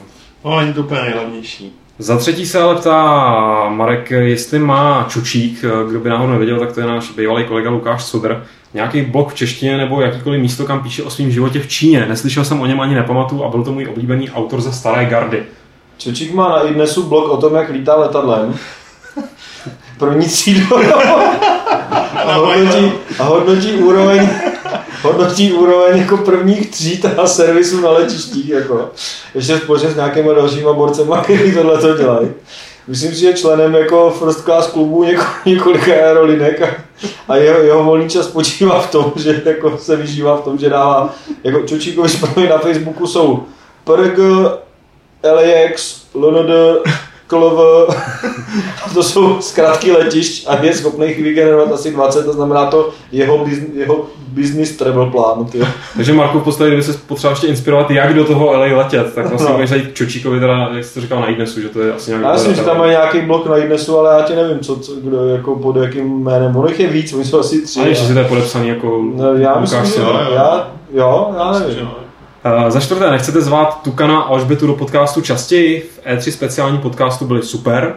[0.46, 1.74] No, není to úplně nejhlavnější.
[2.00, 6.80] Za třetí se ale ptá Marek, jestli má Čučík, kdo by náhodou nevěděl, tak to
[6.80, 8.44] je náš bývalý kolega Lukáš Sodr,
[8.74, 12.06] nějaký blog v češtině nebo jakýkoliv místo, kam píše o svém životě v Číně.
[12.10, 15.44] Neslyšel jsem o něm ani nepamatuju a byl to můj oblíbený autor ze Staré gardy.
[15.98, 18.54] Čučík má na Idnesu blog o tom, jak lítá letadlem.
[20.00, 20.78] První třídu.
[22.16, 24.30] a hodnotí, a hodnotí úroveň
[25.02, 28.50] hodnotí úroveň jako prvních tříd a servisu na letištích.
[28.50, 28.92] Jako.
[29.36, 32.30] Ještě společně s nějakýma dalšíma borcema, kteří tohle to dělají.
[32.88, 36.68] Myslím si, že členem jako first class klubu něko, několika aerolinek a,
[37.28, 40.70] a jeho, jeho volný čas spočívá v tom, že jako se vyžívá v tom, že
[40.70, 43.44] dává, jako Čočíkovi zprávy na Facebooku jsou
[43.84, 44.20] PRG,
[45.24, 46.50] LAX, LND,
[47.30, 47.60] KLV,
[48.94, 53.38] to jsou zkrátky letišť a je schopný jich vygenerovat asi 20, to znamená to jeho,
[53.38, 55.46] business, jeho business travel plán.
[55.46, 55.66] Tyjo.
[55.96, 59.30] Takže Marku, v podstatě, kdyby se potřeboval ještě inspirovat, jak do toho LA letět, tak
[59.30, 59.54] vlastně no.
[59.54, 62.26] můžeš zajít Čočíkovi, teda, jak jsi to říkal, na Idnesu, že to je asi nějaký...
[62.26, 64.96] Já myslím, že tam má nějaký blok na Idnesu, ale já ti nevím, co, co
[64.96, 66.56] kdo, jako pod jakým jménem.
[66.56, 67.80] Ono jich je víc, oni jsou asi tři.
[67.80, 70.02] A ještě, že to je podepsaný jako no, já myslím, že,
[70.34, 71.90] já, jo, já nevím.
[72.46, 75.82] Uh, za čtvrté, nechcete zvát Tukana a Alžbetu do podcastu častěji?
[75.82, 77.96] V E3 speciální podcastu byli super.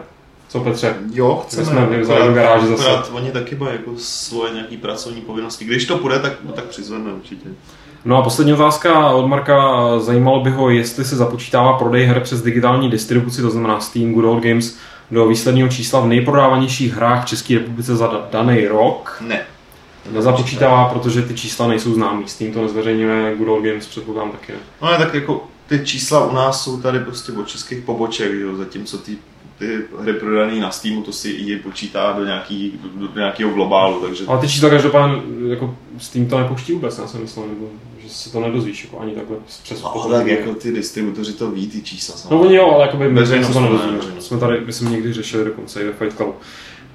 [0.49, 0.95] Co Petře?
[1.13, 1.65] Jo, chceme.
[1.65, 3.11] jsme vzali do garáže zase.
[3.11, 5.65] oni taky mají jako svoje nějaké pracovní povinnosti.
[5.65, 7.49] Když to půjde, tak, no, tak přizveme určitě.
[8.05, 9.99] No a poslední otázka od Marka.
[9.99, 14.25] Zajímalo by ho, jestli se započítává prodej her přes digitální distribuci, to znamená Steam, Good
[14.25, 14.77] Old Games,
[15.11, 19.17] do výsledního čísla v nejprodávanějších hrách v České republice za daný rok.
[19.27, 19.45] Ne
[20.11, 22.27] nezapočítává, protože ty čísla nejsou známý.
[22.27, 24.53] S tím to nezveřejňuje Good Old Games, předpokládám taky.
[24.81, 28.55] No je tak jako ty čísla u nás jsou tady prostě od českých poboček, jo,
[28.55, 29.17] zatímco ty
[29.59, 33.99] ty hry prodané na Steamu, to si i počítá do, nějaký, do, do nějakého globálu,
[33.99, 34.25] takže...
[34.27, 37.67] Ale ty čísla každopádně, jako Steam to nepouští vůbec, já jsem myslel, nebo
[38.03, 41.67] že se to nedozvíš, jako ani takhle přes no, tak jako ty distributoři to ví,
[41.67, 42.15] ty čísla.
[42.31, 43.99] No oni jo, ale jakoby my se to nedozvíme.
[44.19, 46.33] Jsme tady, my jsme někdy řešili dokonce i ve Fight Clubu.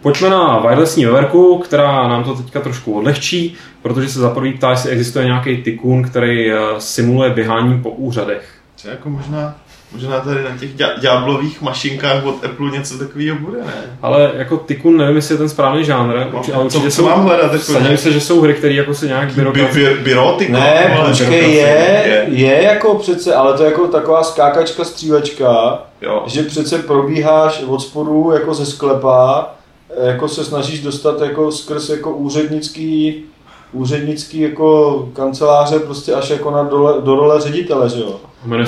[0.03, 4.71] Pojďme na wirelessní veverku, která nám to teďka trošku odlehčí, protože se za prvý ptá,
[4.71, 8.55] jestli existuje nějaký tykun, který eh, simuluje běhání po úřadech.
[8.77, 9.55] Co jako možná
[9.93, 13.99] Možná tady na těch ďáblových mašinkách od Apple něco takového bude, ne?
[14.03, 16.15] Ale jako Tykun nevím, jestli je ten správný žánr.
[16.33, 17.53] No, ale určitě co, jsou, mám hledat?
[17.53, 19.85] Jako se, že jsou hry, které jako se nějak byrokraticky...
[19.85, 24.85] By, by, ne, počkej, je, je, je, jako přece, ale to je jako taková skákačka,
[24.85, 26.23] střílečka, jo.
[26.27, 29.55] že přece probíháš od spodu jako ze sklepa,
[30.03, 33.25] jako se snažíš dostat jako skrz jako úřednický
[33.73, 38.17] úřednický jako kanceláře prostě až jako na dole, do role ředitele, že jo.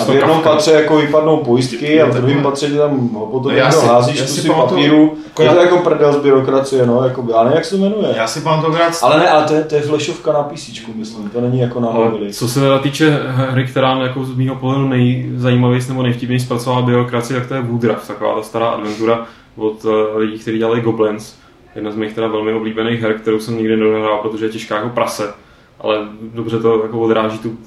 [0.00, 3.80] A v jednom patře jako vypadnou pojistky a v druhém patře tam potom no, někdo
[3.80, 5.14] házíš si papíru.
[5.24, 8.14] Jako je to jako prdel z byrokracie, no, jako, ale nevím, jak se jmenuje.
[8.16, 8.98] Já si to hrát...
[9.02, 11.90] Ale ne, ale to je, to je flashovka na PC, myslím, to není jako na
[11.90, 12.32] mobily.
[12.32, 17.40] Co se teda týče hry, která jako z mého pohledu nejzajímavější nebo nejvtipněji zpracovala byrokracie,
[17.40, 21.38] tak to je Woodruff, taková ta stará adventura od uh, lidí, kteří dělali Goblins
[21.74, 24.88] jedna z mých teda velmi oblíbených her, kterou jsem nikdy nedohrál, protože je těžká jako
[24.88, 25.34] prase,
[25.80, 27.58] ale dobře to jako odráží tu,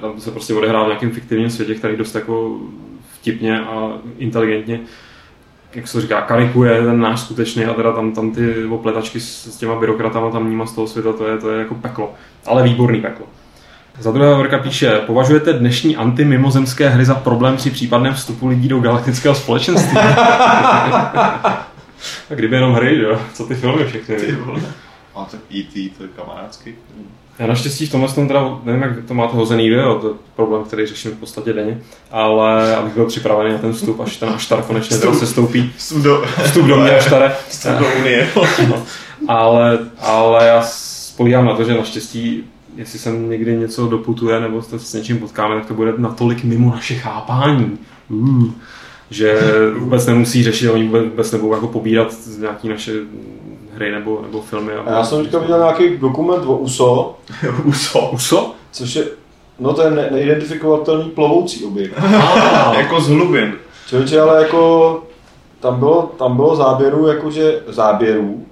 [0.00, 2.58] tam se prostě odehrá v nějakém fiktivním světě, který dost jako
[3.20, 4.80] vtipně a inteligentně
[5.76, 9.56] jak se říká, karikuje ten náš skutečný a teda tam, tam ty opletačky s, s
[9.56, 12.14] těma byrokratama tam níma z toho světa, to je, to je jako peklo,
[12.46, 13.26] ale výborný peklo.
[14.00, 18.80] Za druhé Horka píše, považujete dnešní antimimozemské hry za problém při případném vstupu lidí do
[18.80, 19.98] galaktického společenství?
[22.30, 23.20] A kdyby jenom hry, jo?
[23.34, 24.16] Co ty filmy všechny?
[24.16, 24.60] Ty vole.
[25.14, 25.90] A tak E.T.
[25.96, 26.74] to je kamarádský
[27.38, 30.64] Já naštěstí v tomhle tom teda, nevím, jak to máte hozený video, to je problém,
[30.64, 31.80] který řeším v podstatě denně,
[32.10, 35.72] ale abych byl připravený na ten vstup, až ten Aštar konečně vstup, se stoupí.
[35.76, 37.32] Vstup do, vstup do mě Aštare.
[37.48, 38.28] Vstup do Unie.
[38.68, 38.82] no.
[39.28, 42.44] ale, ale já spolíhám na to, že naštěstí
[42.76, 46.70] jestli sem někdy něco doputuje nebo se s něčím potkáme, tak to bude natolik mimo
[46.70, 47.78] naše chápání.
[48.08, 48.46] Uh
[49.10, 49.40] že
[49.78, 52.08] vůbec nemusí řešit, oni vůbec, vůbec nebudou jako pobírat
[52.38, 52.92] nějaký naše
[53.74, 54.72] hry nebo, nebo filmy.
[54.72, 57.18] A já jsem teďka viděl nějaký dokument o USO.
[57.64, 58.10] USO?
[58.14, 58.52] USO?
[58.72, 59.04] Což je,
[59.58, 61.94] no to je ne- neidentifikovatelný plovoucí objekt.
[62.76, 63.54] jako z hlubin.
[63.86, 65.02] Člověče, ale jako
[65.60, 68.46] tam bylo, tam bylo záběrů, jakože záběrů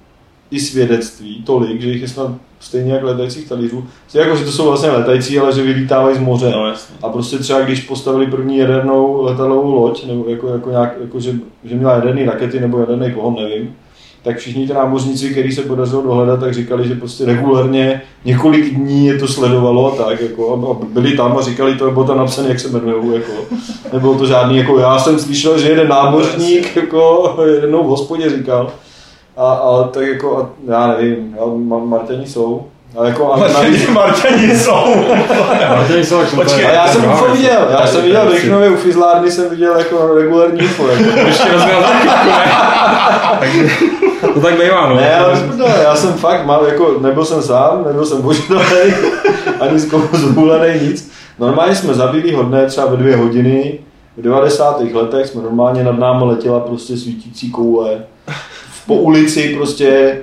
[0.51, 3.87] i svědectví tolik, že jich je snad stejně jak letajících talířů.
[4.13, 6.51] Jako, že to jsou vlastně letající, ale že vylítávají z moře.
[6.51, 11.19] No, a prostě třeba když postavili první jadernou letadlovou loď, nebo jako, jako nějak, jako
[11.19, 13.75] že, že měla jaderné rakety nebo jaderný pohon, nevím,
[14.23, 19.05] tak všichni ty námořníci, který se podařilo dohledat, tak říkali, že prostě regulárně několik dní
[19.05, 22.49] je to sledovalo a tak, jako, a byli tam a říkali, to bylo tam napsané,
[22.49, 23.31] jak se jmenují, jako,
[23.93, 28.71] nebylo to žádný, jako já jsem slyšel, že jeden námořník, jako jednou v hospodě říkal,
[29.37, 31.45] a, a tak jako, a, já nevím, já,
[31.85, 32.65] Martěni jsou.
[32.97, 33.87] A jako, a navíc...
[33.93, 34.95] Martěni jsou.
[35.69, 39.31] Martěni jsou, Počkej, a já jsem UFO viděl, já jsem viděl v Rychnově u Fizlárny
[39.31, 40.87] jsem viděl jako regulární UFO.
[40.87, 41.19] Jako.
[41.27, 41.83] Ještě rozměl
[44.33, 44.95] To tak bývá, no.
[44.95, 45.41] Ne, ale
[45.83, 48.93] já jsem fakt, mal, jako, nebyl jsem sám, nebyl jsem božitelý,
[49.59, 49.79] ani
[50.13, 51.11] zhulený, nic.
[51.39, 53.79] Normálně jsme zabili hodné třeba ve dvě hodiny,
[54.17, 54.81] v 90.
[54.93, 58.03] letech jsme normálně nad námi letěla prostě svítící koule
[58.87, 60.17] po ulici prostě,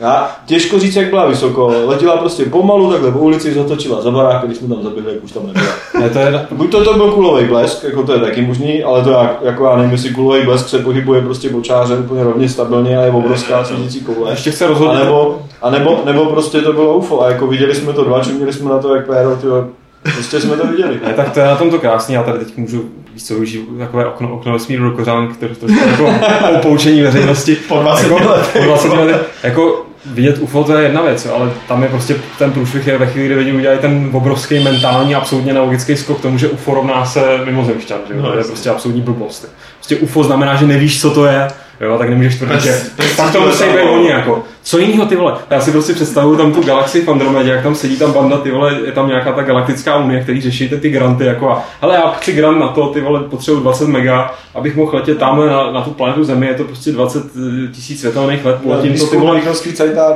[0.00, 4.44] já, těžko říct, jak byla vysoko, letěla prostě pomalu, takhle po ulici, zatočila za barák,
[4.44, 5.66] když jsme tam zabili, jak už tam nebyla.
[6.00, 6.46] Ne, to je...
[6.50, 9.64] Buď to, to byl kulový blesk, jako to je taky možný, ale to jak, jako
[9.64, 13.64] já nevím, jestli kulový blesk se pohybuje prostě bočáře úplně rovně stabilně a je obrovská
[13.64, 14.30] svítící koule.
[14.30, 14.96] Ještě chce rozhodnout.
[14.96, 18.22] A nebo, a nebo, nebo, prostě to bylo UFO a jako viděli jsme to dva,
[18.36, 19.64] měli jsme na to jak péro, tyjo,
[20.12, 21.00] Prostě jsme to viděli.
[21.04, 22.84] Ne, tak to je na tom to krásný, já tady teď můžu
[23.14, 26.14] víš co, využít takové okno, okno vesmíru do kořán, které to jako
[26.58, 27.56] opoučení veřejnosti.
[27.68, 28.18] Po 20 jako,
[28.52, 29.28] Po 20 let.
[29.42, 33.06] Jako vidět UFO to je jedna věc, ale tam je prostě ten průšvih je ve
[33.06, 37.06] chvíli, kdy lidi udělají ten obrovský mentální, absolutně nelogický skok k tomu, že UFO rovná
[37.06, 38.14] se mimozemšťan, že?
[38.14, 39.54] No, to je prostě absolutní blbost.
[39.76, 41.48] Prostě UFO znamená, že nevíš, co to je,
[41.80, 42.80] jo, tak nemůžeš tvrdit, že
[43.16, 44.44] tak to musí být oni jako.
[44.66, 45.34] Co jiného ty vole?
[45.50, 48.50] Já si prostě představuju tam tu galaxii v Andromedě, jak tam sedí tam banda, ty
[48.50, 52.10] vole, je tam nějaká ta galaktická unie, který řeší ty granty, jako a hele, já
[52.10, 55.82] chci grant na to, ty vole, potřebuji 20 mega, abych mohl letět tam na, na
[55.82, 59.40] tu planetu Zemi, je to prostě 20 eh, tisíc světelných let, poletím to, ty vole,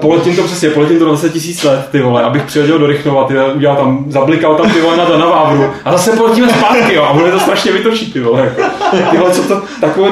[0.01, 3.35] poletím to přesně, poletím to 20 tisíc let, ty vole, abych přiletěl do Rychnova, ty
[3.35, 7.03] vole, udělal tam, zablikal tam ty vole na, na Vávru a zase poletíme zpátky, jo,
[7.03, 8.63] a bude to strašně vytočit, ty vole, jako.
[9.11, 10.11] Ty vole, co to, takové,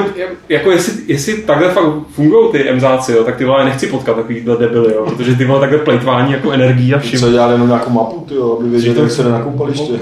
[0.49, 4.57] jako jestli, jestli takhle fakt fungují ty emzáci, jo, tak ty vole, nechci potkat takovýhle
[4.57, 7.19] debily, jo, protože ty vole takhle plejtvání jako energií a všim.
[7.19, 9.93] Co dělali jenom nějakou mapu, ty jo, aby věděli, jak se jde na koupaliště.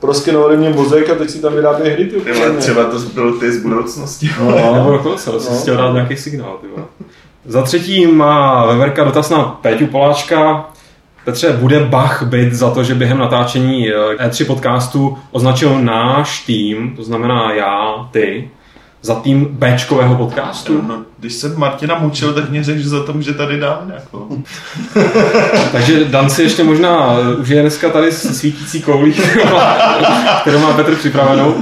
[0.00, 2.04] proskenovali mě mozek a teď si tam vyrábějí hry.
[2.04, 2.20] Ty,
[2.58, 4.30] třeba to byl ty z budoucnosti.
[4.40, 5.44] No, no nebo dokonce, ale no.
[5.44, 6.58] si chtěl dát nějaký signál.
[6.60, 6.66] Ty
[7.44, 10.70] Za třetí má Veverka dotaz na Péťu Poláčka.
[11.24, 17.04] Petře, bude Bach být za to, že během natáčení E3 podcastu označil náš tým, to
[17.04, 18.50] znamená já, ty,
[19.04, 20.82] za tým Bčkového podcastu.
[20.82, 23.92] No, když jsem Martina mučil, tak mě řekl, že za to může tady dám.
[23.94, 24.28] Jako.
[25.72, 29.12] Takže Dan si ještě možná už je dneska tady svítící koulí,
[30.40, 31.54] kterou má Petr připravenou.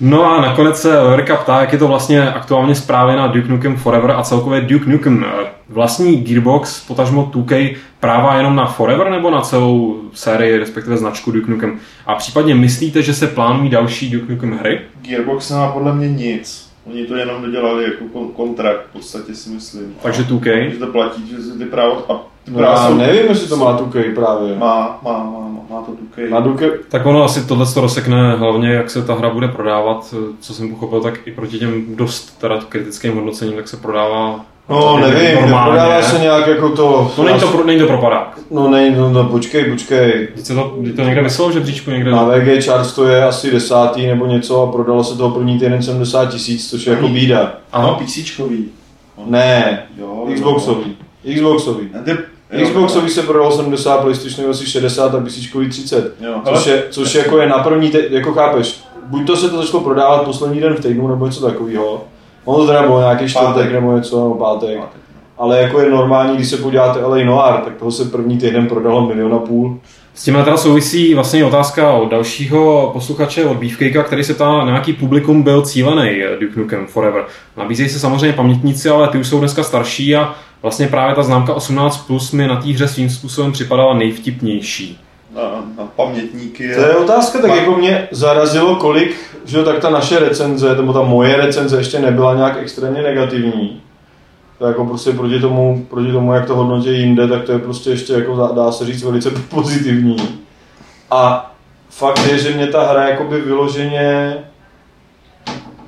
[0.00, 3.76] No a nakonec se Verka ptá, jak je to vlastně aktuálně zprávě na Duke Nukem
[3.76, 5.24] Forever a celkově Duke Nukem.
[5.68, 11.50] Vlastní Gearbox, potažmo 2K, práva jenom na Forever nebo na celou sérii, respektive značku Duke
[11.50, 11.78] Nukem?
[12.06, 14.80] A případně myslíte, že se plánují další Duke Nukem hry?
[15.02, 16.69] Gearbox nemá podle mě nic.
[16.86, 19.96] Oni to jenom dodělali jako kontrakt, v podstatě si myslím.
[20.02, 20.70] Takže 2K?
[20.70, 21.96] Že to platí, že ty práva...
[22.08, 22.14] A
[22.44, 22.94] ty no já jsou...
[22.94, 24.56] nevím, jestli to má 2K právě.
[24.56, 26.30] Má, má, má, má to 2K.
[26.30, 26.70] Má 2K.
[26.88, 30.70] Tak ono asi tohle to rozsekne hlavně, jak se ta hra bude prodávat, co jsem
[30.70, 36.02] pochopil, tak i proti těm dost teda kritickým hodnocením, tak se prodává No, nevím, neprodává
[36.02, 37.12] se nějak jako to...
[37.16, 38.38] To není to, pro, není to propadák.
[38.50, 40.28] No, není, no, no počkej, počkej.
[40.42, 42.10] Se to, to někde vyselo, že bříčku někde...
[42.10, 45.82] Na VG Charts to je asi desátý nebo něco a prodalo se toho první týden
[45.82, 47.54] 70 tisíc, což je jako bída.
[47.72, 48.68] Ano, PCčkový.
[49.26, 50.96] Ne, jo, Xboxový.
[51.34, 51.88] Xboxový.
[52.62, 55.34] Xboxový se prodalo 70, PlayStation asi 60 a PC
[55.70, 56.14] 30.
[56.20, 59.62] Jo, což, je, což jako je na první, te, jako chápeš, buď to se to
[59.62, 62.04] začalo prodávat poslední den v týdnu nebo něco takového,
[62.44, 64.78] Ono to teda bylo nějaký čtvrtek nebo něco, nebo pátek.
[64.78, 65.00] pátek.
[65.38, 69.06] Ale jako je normální, když se podíváte LA Noir, tak toho se první týden prodalo
[69.06, 69.78] milion a půl.
[70.14, 74.74] S tím teda souvisí vlastně otázka od dalšího posluchače, od Beefcakea, který se ptá, na
[74.74, 77.24] jaký publikum byl cílený Duke Nukem Forever.
[77.56, 81.54] Nabízejí se samozřejmě pamětníci, ale ty už jsou dneska starší a vlastně právě ta známka
[81.54, 84.98] 18 plus mi na té hře svým způsobem připadala nejvtipnější.
[85.96, 86.74] Pamětníky.
[86.74, 91.02] To je otázka, tak jako mě zarazilo, kolik že tak ta naše recenze, nebo ta
[91.02, 93.82] moje recenze ještě nebyla nějak extrémně negativní.
[94.58, 97.90] To jako prostě proti tomu, proti tomu, jak to hodnotí jinde, tak to je prostě
[97.90, 100.16] ještě jako dá se říct velice pozitivní.
[101.10, 101.52] A
[101.90, 104.36] fakt je, že mě ta hra jakoby vyloženě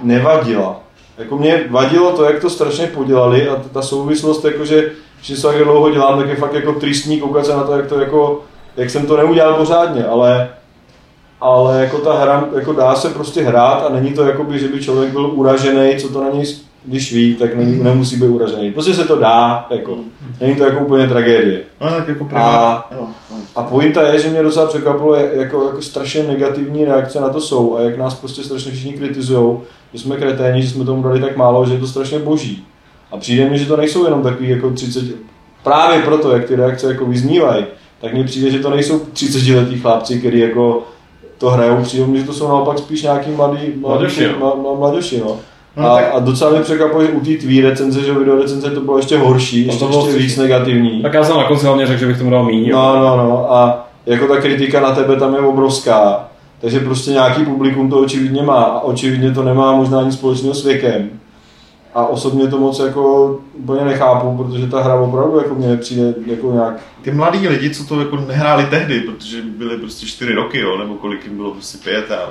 [0.03, 0.81] nevadila.
[1.19, 4.91] Jako mě vadilo to, jak to strašně podělali a ta souvislost, jako že,
[5.23, 8.43] se dlouho dělám, tak je fakt jako tristní koukat se na to, jak to jako,
[8.77, 10.49] jak jsem to neudělal pořádně, ale
[11.43, 14.69] ale jako ta hra, jako dá se prostě hrát a není to jako by, že
[14.69, 16.45] by člověk byl uražený, co to na něj,
[16.85, 18.73] když ví, tak není, nemusí být uražený.
[18.73, 19.97] Prostě se to dá, jako,
[20.41, 21.61] není to jako úplně tragédie.
[21.81, 22.91] No, tak jako a,
[23.57, 27.77] a pointa je, že mě docela překvapilo, jako, jako strašně negativní reakce na to jsou
[27.77, 29.59] a jak nás prostě strašně všichni kritizují,
[29.93, 32.65] že jsme kreténi, že jsme tomu dali tak málo, že je to strašně boží.
[33.13, 35.05] A přijde mi, že to nejsou jenom takový jako 30,
[35.63, 37.67] právě proto, jak ty reakce jako vyznívají,
[38.03, 40.83] tak mně přijde, že to nejsou 30 letý chlapci, kteří jako
[41.39, 44.77] to hrajou, přijde mi, že to jsou naopak spíš nějaký mladý, mladý mladoši, no.
[44.79, 45.37] mladoši, no.
[45.77, 46.11] No, a, tak...
[46.15, 49.19] a docela mi překvapuje, že u té tvý recenze, že video recenze to bylo ještě
[49.19, 51.03] horší, ještě, to ještě víc negativní.
[51.03, 52.71] Tak já jsem na konci hlavně řekl, že bych tomu dal míň.
[52.73, 53.53] No, no, no.
[53.53, 56.29] A jako ta kritika na tebe tam je obrovská.
[56.61, 60.65] Takže prostě nějaký publikum to očividně má a očividně to nemá možná nic společného s
[60.65, 61.11] věkem
[61.95, 66.53] a osobně to moc jako úplně nechápu, protože ta hra opravdu jako mě přijde jako
[66.53, 66.75] nějak...
[67.03, 70.95] Ty mladí lidi, co to jako nehráli tehdy, protože byly prostě čtyři roky, jo, nebo
[70.95, 72.31] kolik jim bylo prostě pět a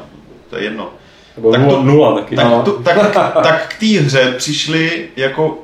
[0.49, 0.89] to je jedno.
[1.35, 2.35] Nebo tak to, nula taky.
[2.35, 2.61] Tak, no.
[2.61, 5.57] to, tak, tak k té hře přišli jako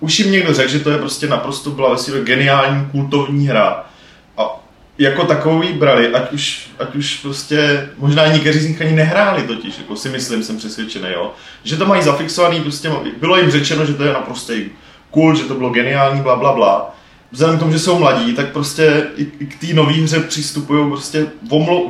[0.00, 3.84] už jim někdo řekl, že to je prostě naprosto byla ve geniální kultovní hra
[4.98, 9.78] jako takový brali, ať už, ať už prostě, možná někteří z nich ani nehráli totiž,
[9.78, 11.32] jako si myslím, jsem přesvědčený, jo,
[11.64, 14.52] že to mají zafixovaný, prostě bylo jim řečeno, že to je naprosto
[15.10, 16.94] cool, že to bylo geniální, bla, bla, bla.
[17.30, 21.26] Vzhledem k tomu, že jsou mladí, tak prostě i, k té nové hře přistupují, prostě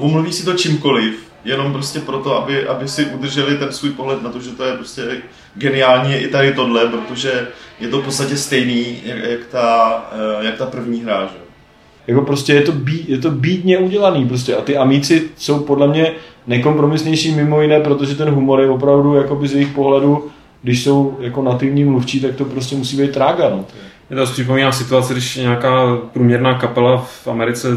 [0.00, 4.30] omluví si to čímkoliv, jenom prostě proto, aby, aby si udrželi ten svůj pohled na
[4.30, 5.22] to, že to je prostě
[5.54, 7.48] geniální i tady tohle, protože
[7.80, 11.47] je to v podstatě stejný, jak, jak, ta, eh, jak ta první hra, že?
[12.08, 15.88] Jako prostě je to, bí, je to bídně udělaný prostě a ty amíci jsou podle
[15.88, 16.12] mě
[16.46, 20.26] nekompromisnější mimo jiné, protože ten humor je opravdu jakoby z jejich pohledu,
[20.62, 23.50] když jsou jako nativní mluvčí, tak to prostě musí být trága.
[23.50, 23.64] No.
[24.10, 27.68] Mě to připomíná situaci, když nějaká průměrná kapela v Americe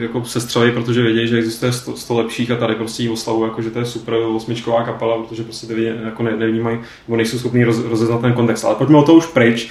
[0.00, 3.44] jako se střelí, protože vědí, že existuje 100, 100 lepších a tady prostě jí oslavu,
[3.44, 7.38] jako že to je super osmičková kapela, protože prostě ty jako ne, nevnímají, nebo nejsou
[7.38, 8.64] schopni roz, rozeznat ten kontext.
[8.64, 9.70] Ale pojďme o to už pryč.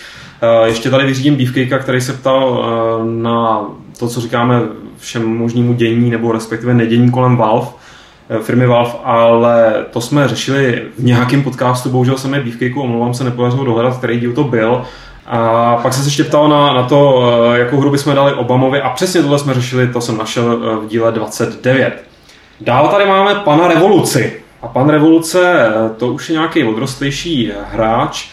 [0.59, 4.61] Uh, ještě tady vyřídím Beefcake, který se ptal uh, na to, co říkáme
[4.97, 7.67] všem možnému dění nebo respektive nedění kolem Valve,
[8.29, 13.13] eh, firmy Valve, ale to jsme řešili v nějakém podcastu, bohužel jsem je Beefcakeu, omlouvám
[13.13, 14.81] se, nepodařilo dohledat, který díl to byl.
[15.25, 17.23] A pak se ještě ptal na, na to,
[17.53, 20.85] eh, jakou hru bychom dali Obamovi a přesně tohle jsme řešili, to jsem našel eh,
[20.85, 22.03] v díle 29.
[22.61, 24.33] Dál tady máme pana Revoluci.
[24.61, 28.29] A pan Revoluce, to už je nějaký odrostlejší hráč,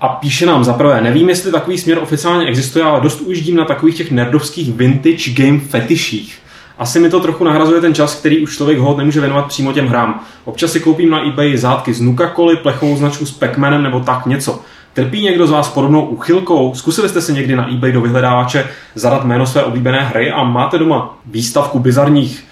[0.00, 3.96] a píše nám zaprvé, nevím, jestli takový směr oficiálně existuje, ale dost ujíždím na takových
[3.96, 6.38] těch nerdovských vintage game fetiších.
[6.78, 9.86] Asi mi to trochu nahrazuje ten čas, který už člověk hod nemůže věnovat přímo těm
[9.86, 10.24] hrám.
[10.44, 14.60] Občas si koupím na eBay zátky z nuka plechovou značku s pac nebo tak něco.
[14.92, 16.74] Trpí někdo z vás podobnou uchylkou?
[16.74, 20.78] Zkusili jste si někdy na eBay do vyhledávače zadat jméno své oblíbené hry a máte
[20.78, 22.44] doma výstavku bizarních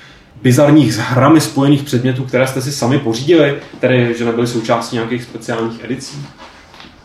[0.43, 5.23] bizarních s hrami spojených předmětů, které jste si sami pořídili, tedy že nebyly součástí nějakých
[5.23, 6.27] speciálních edicí?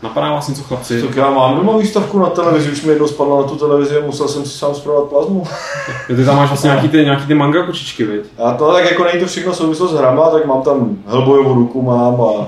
[0.04, 1.02] Napadá vás něco chlapci?
[1.02, 4.06] Tak já mám doma výstavku na televizi, už mi jednou spadla na tu televizi a
[4.06, 5.44] musel jsem si sám zpravovat plazmu.
[6.06, 8.22] ty tam máš vlastně nějaký ty, nějaký ty manga kočičky, viď?
[8.38, 11.82] Já to tak jako není to všechno souvislo s hrama, tak mám tam Hellboyovu ruku
[11.82, 12.46] mám a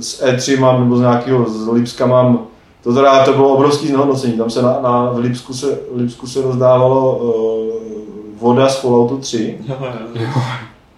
[0.00, 2.38] z E3 mám, nebo z nějakého z Lipska mám
[2.82, 4.32] to teda to bylo obrovské znehodnocení.
[4.32, 9.18] Tam se na, na v, Lipsku se, v Lipsku se rozdávalo uh, voda z Falloutu
[9.18, 9.58] 3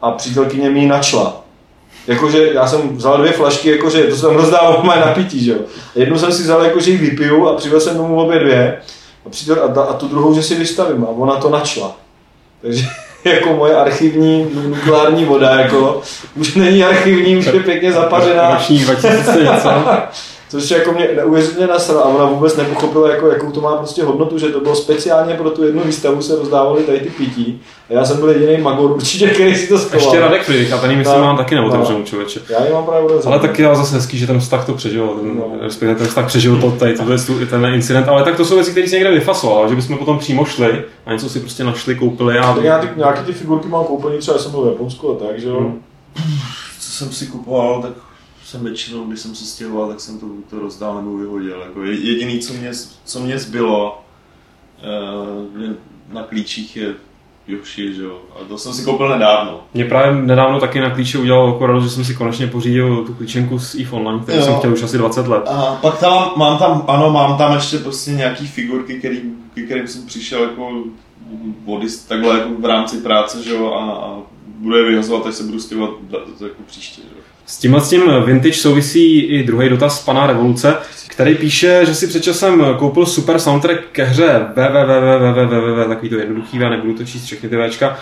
[0.02, 1.39] a přítelkyně mi načla.
[2.10, 5.58] Jakože já jsem vzal dvě flašky, jakože to jsem rozdával moje napití, že jo.
[5.94, 8.78] Jednu jsem si vzal, jakože ji vypiju a přivez jsem domů obě dvě
[9.26, 11.96] a, přítel, a, a, tu druhou, že si vystavím a ona to načla.
[12.62, 12.86] Takže
[13.24, 16.02] jako moje archivní nukleární voda, jako
[16.36, 18.54] už není archivní, už je pěkně zapařená.
[18.54, 19.70] Roční 2000 něco.
[20.50, 24.38] Což jako mě neuvěřitelně nasralo a ona vůbec nepochopila, jako, jakou to má prostě hodnotu,
[24.38, 27.60] že to bylo speciálně pro tu jednu výstavu, se rozdávaly tady ty pití.
[27.90, 30.00] A já jsem byl jediný magor určitě, který si to schoval.
[30.00, 32.04] Ještě Radek Friedrich, a ten myslím no, mám taky neotevřenou no.
[32.04, 32.40] člověče.
[32.48, 33.32] Já ji mám právě otevřenou.
[33.32, 35.44] Ale taky já zase hezký, že ten vztah to přežil, ten, no.
[35.60, 37.04] respektive ten vztah přežil to, tady, to,
[37.50, 40.44] ten incident, ale tak to jsou věci, které si někde vyfasoval, že bychom potom přímo
[40.44, 42.38] šli a něco si prostě našli, koupili.
[42.38, 42.54] A...
[42.54, 45.48] Tak nějaký, nějaký ty figurky mám koupený, třeba jsem byl v Japonsku a tak, že
[45.48, 45.60] jo.
[45.60, 46.38] Hmm.
[46.80, 47.92] Co jsem si kupoval, tak
[48.50, 51.60] jsem většinou, když jsem se stěhoval, tak jsem to, to rozdál nebo vyhodil.
[51.60, 52.70] Jako jediný, co mě,
[53.04, 54.02] co mě zbylo
[55.58, 55.72] uh,
[56.12, 56.94] na klíčích je
[57.48, 58.18] Yoshi, že jo.
[58.34, 59.60] A to jsem si koupil nedávno.
[59.74, 63.58] Mě právě nedávno taky na klíče udělalo radost, že jsem si konečně pořídil tu klíčenku
[63.58, 65.42] z EVE Online, kterou jsem chtěl už asi 20 let.
[65.46, 69.20] A pak tam mám tam, ano, mám tam ještě prostě nějaký figurky, který,
[69.66, 70.70] kterým jsem přišel jako
[71.64, 75.42] vody takhle jako v rámci práce, že jo, a, a budu je vyhazovat, až se
[75.42, 75.90] budu stěhovat
[76.40, 77.19] jako příště, že jo.
[77.50, 80.76] S tímhle s tím vintage souvisí i druhý dotaz pana Revoluce,
[81.08, 86.58] který píše, že si před časem koupil super soundtrack ke hře www, takový to jednoduchý,
[86.58, 87.96] já nebudu to číst všechny ty Včka,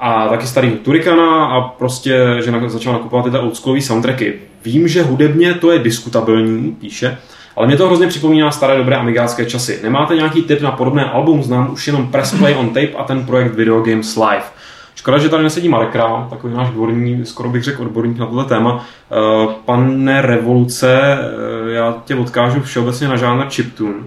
[0.00, 4.34] a taky starý Turikana a prostě, že začal nakupovat tyhle oldschoolové soundtracky.
[4.64, 7.18] Vím, že hudebně to je diskutabilní, píše,
[7.56, 9.80] ale mě to hrozně připomíná staré dobré amigácké časy.
[9.82, 11.42] Nemáte nějaký tip na podobné album?
[11.42, 14.57] Znám už jenom Press Play on Tape a ten projekt Video Games Live.
[14.98, 18.44] Škoda, že tady nesedí Marek Král, takový náš dvorní, skoro bych řekl odborník na tohle
[18.44, 18.86] téma.
[19.12, 23.98] Eh, pane Revoluce, eh, já tě odkážu všeobecně na žánr chiptune,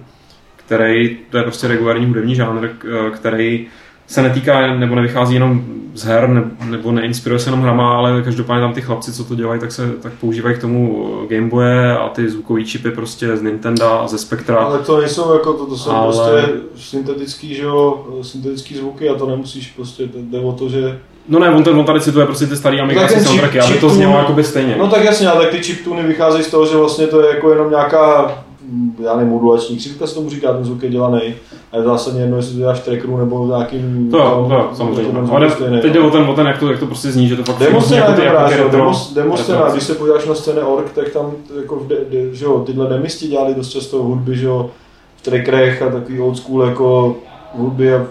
[0.56, 3.68] který, to je prostě regulární hudební žánr, eh, který
[4.12, 8.74] se netýká nebo nevychází jenom z her nebo neinspiruje se jenom hrama, ale každopádně tam
[8.74, 12.64] ty chlapci, co to dělají, tak se tak používají k tomu Gameboye a ty zvukové
[12.64, 14.58] čipy prostě z Nintendo a ze Spectra.
[14.58, 16.42] Ale to nejsou jako to, to jsou ale...
[16.42, 21.40] prostě syntetický, že jo, syntetický zvuky a to nemusíš prostě, jde o to, že No
[21.40, 24.44] ne, on, ten, on tady cituje prostě ty starý Amiga soundtracky, aby to znělo jakoby
[24.44, 24.76] stejně.
[24.80, 27.52] No tak jasně, ale tak ty chiptuny vycházejí z toho, že vlastně to je jako
[27.52, 28.34] jenom nějaká
[29.04, 31.36] já nevím, modulační křivka se tomu říká, ten zvuk je dělaný.
[31.72, 34.12] A je zásadně jedno, jestli to děláš v trackeru nebo nějakým...
[34.12, 35.20] To jo, to jo, samozřejmě.
[35.32, 37.44] Ale teď jde o ten, o ten jak, to, jak to prostě zní, že to
[37.44, 40.62] fakt demo scéna jako je dobrá, že demo, demo scéna, když se podíváš na scény
[40.62, 44.38] org, tak tam jako v de, de, že jo, tyhle demisti dělali dost často hudby,
[44.38, 44.70] že jo,
[45.16, 47.16] v trackerech a takový old school jako
[47.54, 48.08] hudby a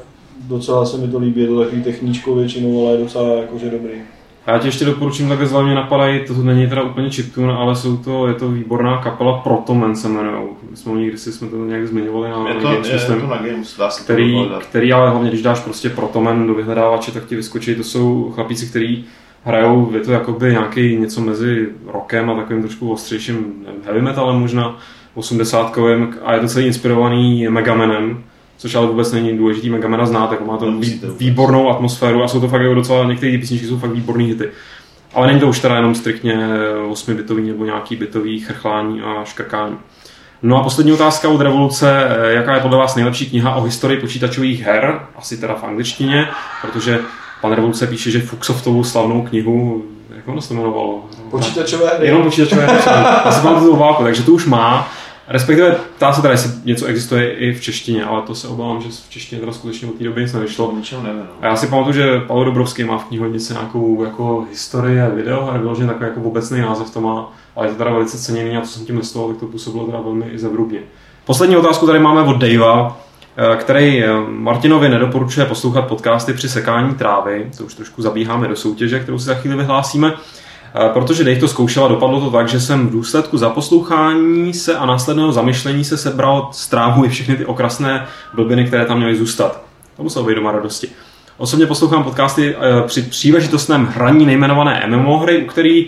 [0.49, 3.93] docela se mi to líbí, je to takový techničkou většinou, ale je docela jakože dobrý.
[4.47, 7.97] Já ti ještě doporučím, takhle z mě napadají, to není teda úplně chiptune, ale jsou
[7.97, 10.49] to, je to výborná kapela Protomen se jmenují.
[10.71, 13.21] My jsme někdy si jsme to nějak zmiňovali na, je to, Games, je, myslím, je
[13.21, 17.13] to na Games, dá se který, který, ale hlavně když dáš prostě Protomen do vyhledávače,
[17.13, 19.05] tak ti vyskočí, to jsou chlapíci, kteří
[19.45, 23.53] hrajou, je to jakoby nějaký něco mezi rokem a takovým trošku ostřejším
[23.85, 24.77] heavy metalem možná,
[25.15, 25.79] 80
[26.25, 28.25] a je to celý inspirovaný Megamanem,
[28.61, 29.71] což ale vůbec není důležitý.
[29.71, 33.39] Megamena znáte, jako má to vý, výbornou atmosféru a jsou to fakt jako docela, některé
[33.39, 34.49] písničky jsou fakt výborný hity.
[35.15, 36.49] Ale není to už teda jenom striktně
[36.91, 39.77] 8-bitový nebo nějaký bitový chrchlání a škrkání.
[40.43, 42.09] No a poslední otázka od Revoluce.
[42.29, 45.01] Jaká je podle vás nejlepší kniha o historii počítačových her?
[45.17, 46.29] Asi teda v angličtině,
[46.63, 47.01] protože
[47.41, 49.85] pan Revoluce píše, že Fuxsoftovou slavnou knihu,
[50.17, 51.05] jak ono se jmenovalo?
[51.31, 52.07] Počítačové hry.
[52.07, 52.79] Jenom počítačové hry.
[53.25, 54.89] Asi mám tu válku, takže to už má.
[55.31, 58.89] Respektive ptá se teda, jestli něco existuje i v češtině, ale to se obávám, že
[58.89, 60.73] v češtině teda skutečně od té doby nic nevyšlo.
[61.03, 61.21] nevím.
[61.21, 61.27] No.
[61.41, 65.57] A já si pamatuju, že Pavel Dobrovský má v knihovnici nějakou jako historie video a
[65.57, 68.67] vyloženě takový jako obecný název to má, ale je to teda velice ceněný a to
[68.67, 70.81] jsem tím listoval, tak to působilo teda velmi i zevrubně.
[71.25, 72.97] Poslední otázku tady máme od Davea.
[73.57, 79.19] který Martinovi nedoporučuje poslouchat podcasty při sekání trávy, to už trošku zabíháme do soutěže, kterou
[79.19, 80.13] si za chvíli vyhlásíme,
[80.93, 84.87] protože Dave to zkoušel a dopadlo to tak, že jsem v důsledku zaposlouchání se a
[84.87, 89.63] následného zamyšlení se sebral z trávu i všechny ty okrasné blbiny, které tam měly zůstat.
[89.97, 90.89] To muselo být doma radosti.
[91.37, 92.57] Osobně poslouchám podcasty
[92.87, 95.87] při příležitostném hraní nejmenované MMO hry, u který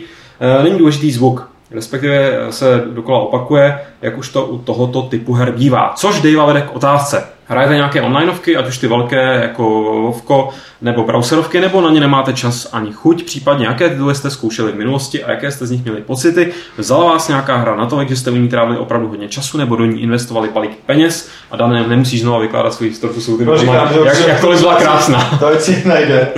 [0.62, 5.92] není důležitý zvuk respektive se dokola opakuje, jak už to u tohoto typu her bývá.
[5.96, 7.24] Což Dave vede k otázce.
[7.46, 9.62] Hrajete nějaké onlineovky, ať už ty velké jako
[10.02, 10.48] Vovko
[10.82, 14.76] nebo browserovky, nebo na ně nemáte čas ani chuť, případně jaké tituly jste zkoušeli v
[14.76, 16.52] minulosti a jaké jste z nich měli pocity.
[16.78, 19.76] Vzala vás nějaká hra na to, že jste v ní trávili opravdu hodně času, nebo
[19.76, 23.58] do ní investovali palik peněz a dané nemusí znovu vykládat svůj historku, jsou ty no,
[23.58, 25.38] říkám, jak, jak to byla krásná.
[25.38, 26.28] To si najde.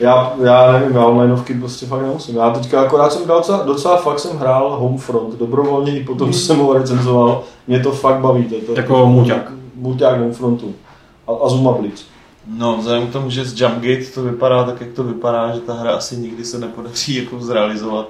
[0.00, 2.36] Já, já nevím, já onlineovky prostě fakt nemusím.
[2.36, 6.58] Já teďka akorát jsem docela, docela fakt jsem hrál Homefront, dobrovolně i potom, co jsem
[6.58, 8.44] ho recenzoval, mě to fakt baví.
[8.44, 9.63] To, to, jako muťák.
[9.84, 10.74] Muťák Homefrontu.
[11.26, 12.04] A, a Zuma Blitz.
[12.46, 15.74] No, vzhledem k tomu, že z Jumpgate to vypadá tak, jak to vypadá, že ta
[15.74, 18.08] hra asi nikdy se nepodaří jako zrealizovat,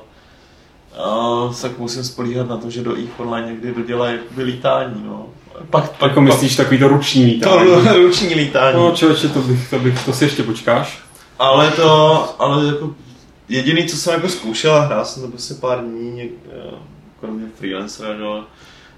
[0.99, 5.27] a, tak musím spolíhat na to, že do EVE Online někdy dodělá jakoby lítání, no.
[5.71, 7.71] Pak, pak, jako myslíš takový to ruční lítání?
[7.71, 8.77] To ruční lítání.
[8.77, 10.99] No člověče, to bych, to bych, to si ještě počkáš.
[11.39, 12.95] Ale to, ale jako
[13.49, 16.31] jediný, co jsem jako zkoušel a hrál jsem to prostě pár dní,
[17.21, 18.25] kromě freelancera, že?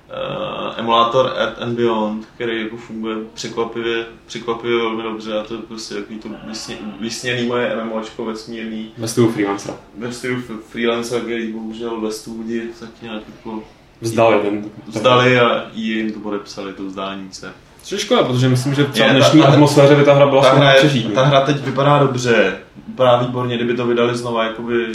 [0.09, 5.61] Uh, emulátor Earth and Beyond, který jako funguje překvapivě, překvapivě velmi dobře a to je
[5.61, 8.91] prostě takový to vysně, vysněný moje MMOčko vesmírný.
[8.99, 9.77] Ve stylu freelancera.
[9.99, 13.63] Ve stylu freelancera, který bohužel ve studii tak nějak jako
[14.01, 14.65] vzdali ten.
[14.87, 17.53] Vzdali a jim to podepsali, to vzdání se.
[17.83, 20.53] Což je škoda, protože myslím, že v dnešní ta, atmosféře by ta hra byla ta
[20.53, 21.13] hra, přežít.
[21.13, 24.93] Ta hra teď vypadá dobře, vypadá výborně, kdyby to vydali znova, jakoby...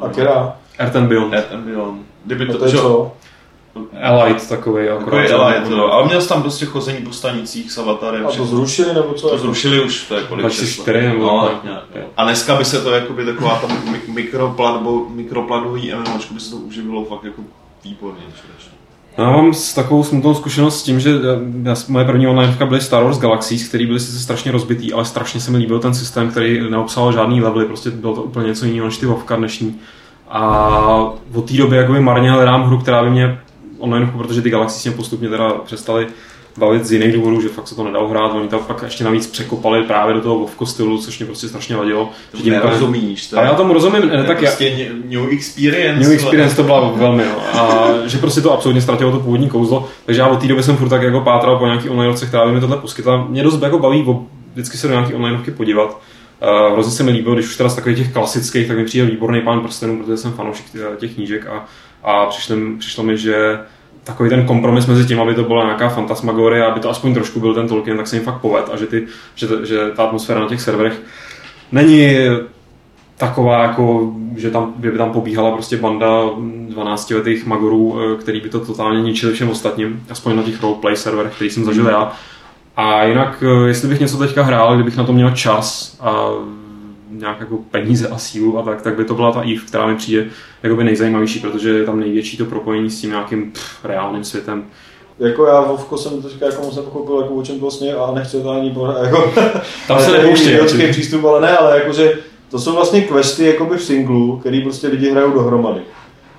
[0.00, 0.56] A která?
[0.78, 1.34] Earth and Beyond.
[1.34, 2.02] Earth and Beyond.
[2.24, 3.12] Kdyby to, to je co?
[3.92, 5.28] Elite takový, akorát.
[5.28, 5.92] Takový Elite, no.
[5.92, 8.26] Ale měl jsi tam prostě chození po stanicích s avatarem.
[8.26, 9.28] A to zrušili nebo co?
[9.28, 11.82] To zrušili už, to je kolik 2004 nebo no, nějak,
[12.16, 13.66] A dneska by se to jakoby taková ta
[14.08, 17.42] mikroplatbo, mikroplatbový MMOčko by se to uživilo fakt jako
[17.84, 18.22] výborně.
[19.18, 21.10] Já mám s takovou smutnou zkušenost s tím, že
[21.62, 25.40] já, moje první online byly Star Wars Galaxies, který byly sice strašně rozbitý, ale strašně
[25.40, 28.86] se mi líbil ten systém, který neobsahoval žádný levely, prostě bylo to úplně něco jiného
[28.86, 29.80] než ty Vovka dnešní.
[30.28, 30.78] A
[31.34, 33.38] od té doby jakoby marně hledám hru, která by mě
[33.82, 36.06] online, protože ty Galaxy s tím postupně teda přestali
[36.56, 39.26] bavit z jiných důvodů, že fakt se to nedalo hrát, oni tam fakt ještě navíc
[39.26, 42.10] překopali právě do toho Vovko stylu, což mě prostě strašně vadilo.
[42.32, 43.26] To nerozumíš.
[43.26, 43.38] To...
[43.38, 44.88] Ale já tomu rozumím, ne, tak prostě já...
[45.04, 46.00] New Experience.
[46.00, 47.60] New Experience to byla velmi, no.
[47.60, 50.76] A že prostě to absolutně ztratilo to původní kouzlo, takže já od té doby jsem
[50.76, 53.26] furt tak jako pátral po nějaký onlineovce, která by mi tohle poskytla.
[53.28, 54.06] Mě dost jako baví
[54.52, 56.00] vždycky se do nějaký onlineovky podívat.
[56.42, 59.06] Uh, hrozně se mi líbilo, když už teda z takových těch klasických, tak mi přijde
[59.06, 60.66] výborný pán prstenů, protože jsem fanoušek
[60.98, 61.64] těch knížek a,
[62.02, 63.60] a přišlo, přišlo mi, že
[64.04, 67.54] takový ten kompromis mezi tím, aby to byla nějaká fantasmagorie, aby to aspoň trošku byl
[67.54, 70.48] ten Tolkien, tak se jim fakt poved a že, ty, že, že ta atmosféra na
[70.48, 71.02] těch serverech
[71.72, 72.16] není
[73.16, 76.08] taková, jako, že tam, by tam pobíhala prostě banda
[76.68, 80.96] 12 letých magorů, eh, který by to totálně ničili všem ostatním, aspoň na těch roleplay
[80.96, 82.12] serverech, který jsem zažil já.
[82.76, 86.26] A jinak, eh, jestli bych něco teďka hrál, kdybych na to měl čas a
[87.22, 89.96] nějak jako peníze a sílu a tak, tak by to byla ta EVE, která mi
[89.96, 90.26] přijde
[90.62, 94.64] jakoby nejzajímavější, protože je tam největší to propojení s tím nějakým pff, reálným světem.
[95.18, 98.50] Jako já Vovko jsem teďka jako moc nepochopil, jako o čem vlastně a nechci to
[98.50, 99.32] ani pořád, jako...
[99.88, 100.50] Tam se nepouští.
[100.90, 102.18] přístup, ale ne, ale jakože
[102.50, 105.80] to jsou vlastně questy jakoby v singlu, který prostě lidi hrajou dohromady.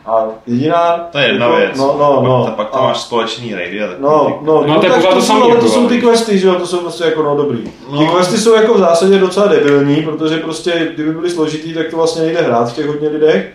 [0.05, 1.07] A jediná...
[1.11, 1.77] To je jedna jako, věc.
[1.77, 2.43] No, no, no.
[2.45, 3.99] Pak, pak tam máš společný raidy a tak.
[3.99, 6.55] No, no, no, no, to, to, to, jsou, ale to jsou ty questy, že jo,
[6.55, 7.63] to jsou prostě jako no dobrý.
[7.91, 7.99] No.
[7.99, 11.97] Ty questy jsou jako v zásadě docela debilní, protože prostě kdyby byly složitý, tak to
[11.97, 13.53] vlastně nejde hrát v těch hodně lidech.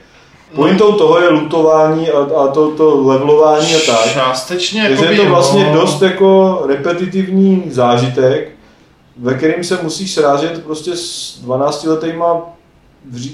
[0.55, 4.13] Pointou toho je lutování a, a to, to levelování a tak.
[4.13, 5.81] Částečně Takže je to vlastně no.
[5.81, 8.51] dost jako repetitivní zážitek,
[9.17, 12.43] ve kterým se musíš srážet prostě s 12 letýma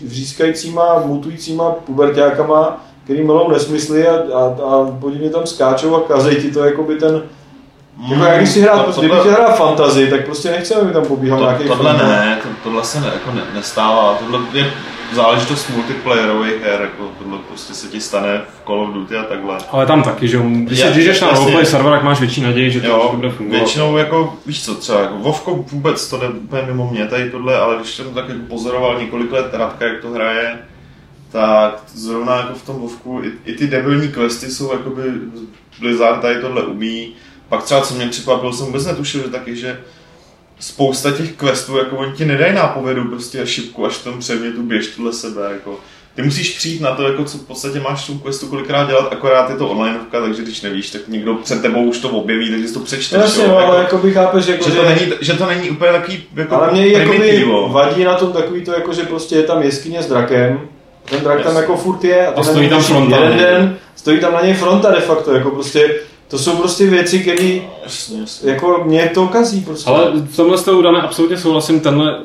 [0.05, 6.51] vřískajícíma, mutujícíma pubertákama, který milou nesmysly a, a, a podívně tam skáčou a kazej ti
[6.51, 7.23] to jako by ten
[7.97, 11.05] Mm, jako jak když si hrát, to, kdyby hrál fantasy, tak prostě nechceme, aby tam
[11.05, 12.09] pobíhal to, nějaký Tohle film.
[12.09, 14.73] ne, to, tohle se ne, jako ne, nestává, tohle je
[15.13, 19.59] záležitost multiplayerových her, jako tohle prostě se ti stane v Call of Duty a takhle.
[19.71, 22.71] Ale tam taky, že když, je, když jdeš na roleplay server, tak máš větší naději,
[22.71, 23.59] že to jo, bude fungovat.
[23.59, 27.59] Většinou jako, víš co, třeba jako Vovko vůbec to jde úplně mimo mě tady tohle,
[27.59, 30.59] ale když jsem tak jako pozoroval několik let Radka, jak to hraje,
[31.35, 35.03] tak zrovna jako v tom Vovku i, i ty debilní questy jsou jakoby
[35.81, 37.13] Blizzard tady tohle umí.
[37.49, 39.81] Pak třeba co mě překvapilo, jsem vůbec netušil, že taky, že
[40.59, 44.87] spousta těch questů, jako oni ti nedají nápovědu prostě šipku až v tom předmětu běž
[44.87, 45.81] tuhle sebe, jako
[46.15, 49.51] ty musíš přijít na to, jako co v podstatě máš tu questu kolikrát dělat, akorát
[49.51, 52.81] je to onlineovka, takže když nevíš, tak někdo před tebou už to objeví, takže to
[52.81, 53.21] přečteš.
[53.21, 55.93] Jasně, no, ale jako bych chápeš, jako, že, že, to není, že to není úplně
[55.93, 59.63] takový jako Ale mě jako vadí na tom takový to, jako, že prostě je tam
[59.63, 60.69] jeskyně s drakem,
[61.11, 61.47] ten drak yes.
[61.47, 63.17] tam jako furt je a, a stojí tam fronta.
[63.17, 65.95] Jeden den, stojí tam na něj fronta de facto, jako prostě
[66.29, 67.61] to jsou prostě věci, které
[68.45, 69.91] jako mě to kazí prostě.
[69.91, 72.19] Ale v tomhle s tou dané absolutně souhlasím, tenhle,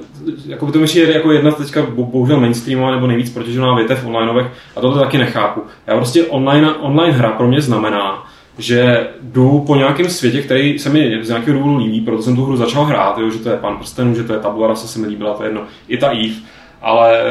[0.46, 4.82] jako by to myší jako jedna teďka bohužel mainstreamová nebo nejvíc protěžená větev onlineovek a
[4.82, 5.62] tohle taky nechápu.
[5.88, 8.28] Já prostě online, online hra pro mě znamená,
[8.58, 12.46] že jdu po nějakém světě, který se mi z nějakého důvodu líbí, proto jsem tu
[12.46, 15.00] hru začal hrát, jo, že to je Pan prstenů, že to je Tabula Rasa se
[15.00, 16.36] mi líbila, to je jedno, i ta Eve,
[16.82, 17.26] ale eh,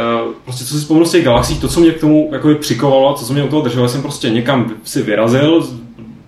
[0.44, 3.24] prostě co si vzpomenu z těch galaxií, to, co mě k tomu jako přikovalo, co,
[3.26, 5.68] co mě u toho drželo, jsem prostě někam si vyrazil,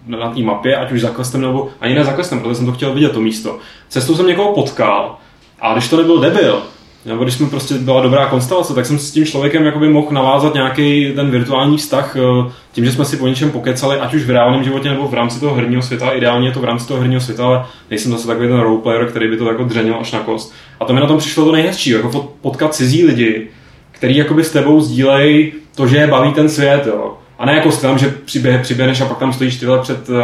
[0.06, 2.72] na té mapě, ať už za questem nebo ani ne za questem, protože jsem to
[2.72, 3.58] chtěl vidět to místo.
[3.88, 5.16] Cestou jsem někoho potkal
[5.60, 6.62] a když to nebyl debil,
[7.04, 10.54] nebo když jsme prostě byla dobrá konstelace, tak jsem s tím člověkem jakoby mohl navázat
[10.54, 14.30] nějaký ten virtuální vztah eh, tím, že jsme si po něčem pokecali, ať už v
[14.30, 16.10] reálném životě nebo v rámci toho herního světa.
[16.10, 19.28] Ideálně je to v rámci toho herního světa, ale nejsem zase takový ten roleplayer, který
[19.28, 20.54] by to jako dřenil až na kost.
[20.80, 23.48] A to mi na tom přišlo to nejhezčí, jako potkat cizí lidi,
[23.92, 26.86] který jakoby s tebou sdílejí to, že je baví ten svět.
[26.86, 27.14] Jo.
[27.38, 30.16] A ne jako tam, že přiběh, přiběhneš a pak tam stojíš tyhle před uh,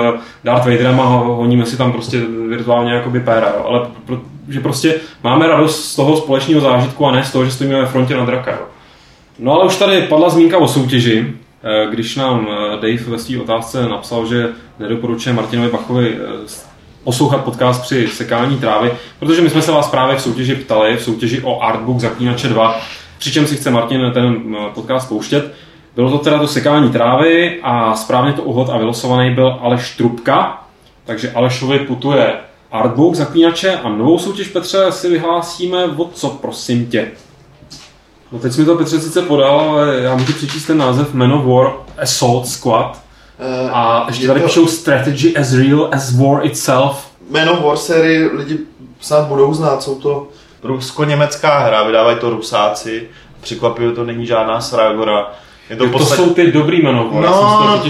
[0.44, 3.64] Darth Vaderem a honíme si tam prostě virtuálně jakoby péra, jo.
[3.68, 4.94] Ale pro, že prostě
[5.24, 8.24] máme radost z toho společného zážitku a ne z toho, že stojíme ve frontě na
[8.24, 8.58] draka.
[9.38, 13.40] No ale už tady padla zmínka o soutěži, eh, když nám eh, Dave ve své
[13.40, 16.18] otázce napsal, že nedoporučuje Martinovi Bachovi
[17.04, 21.02] poslouchat podcast při sekání trávy, protože my jsme se vás právě v soutěži ptali, v
[21.02, 22.80] soutěži o Artbook Zaklínače 2,
[23.18, 25.54] přičem si chce Martin ten podcast pouštět.
[25.94, 30.62] Bylo to teda to sekání trávy a správně to uhod a vylosovaný byl Aleš Trubka,
[31.04, 32.32] takže Alešovi putuje
[32.76, 37.10] artbook zaklínače a novou soutěž Petře si vyhlásíme o co, prosím tě.
[38.32, 41.44] No teď mi to Petře sice podal, ale já můžu přečíst ten název Man of
[41.44, 43.02] War Assault Squad.
[43.38, 44.46] Uh, a ještě tady to...
[44.46, 47.06] píšou Strategy as real as war itself.
[47.30, 48.58] Man of War sérii lidi
[49.00, 50.28] snad budou znát, jsou to
[50.62, 53.08] rusko-německá hra, vydávají to Rusáci.
[53.40, 55.32] Překvapivě to není žádná Sragora.
[55.70, 56.22] Je to, podstatě...
[56.22, 57.20] to jsou ty dobrý jmenové.
[57.20, 57.32] No, Já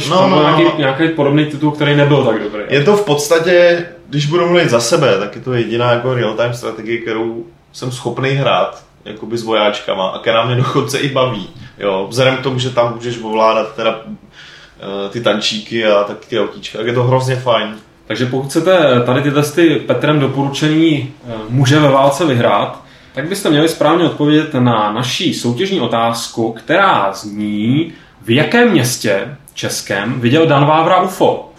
[0.01, 0.73] jsem no, no, no, nějaký, no.
[0.79, 2.63] nějaký podobný titul, který nebyl tak dobrý.
[2.69, 6.53] Je to v podstatě, když budu mluvit za sebe, tak je to jediná jako real-time
[6.53, 11.49] strategie, kterou jsem schopný hrát jakoby s vojáčkama a která mě dochodce i baví.
[11.79, 16.41] Jo, vzhledem k tomu, že tam můžeš ovládat teda uh, ty tančíky a tak ty
[16.41, 17.77] autíčka, tak je to hrozně fajn.
[18.07, 22.86] Takže pokud chcete tady ty testy Petrem doporučený uh, muže ve válce vyhrát,
[23.17, 27.93] tak byste měli správně odpovědět na naší soutěžní otázku, která zní,
[28.23, 31.53] v jakém městě českém viděl Dan Vávra UFO?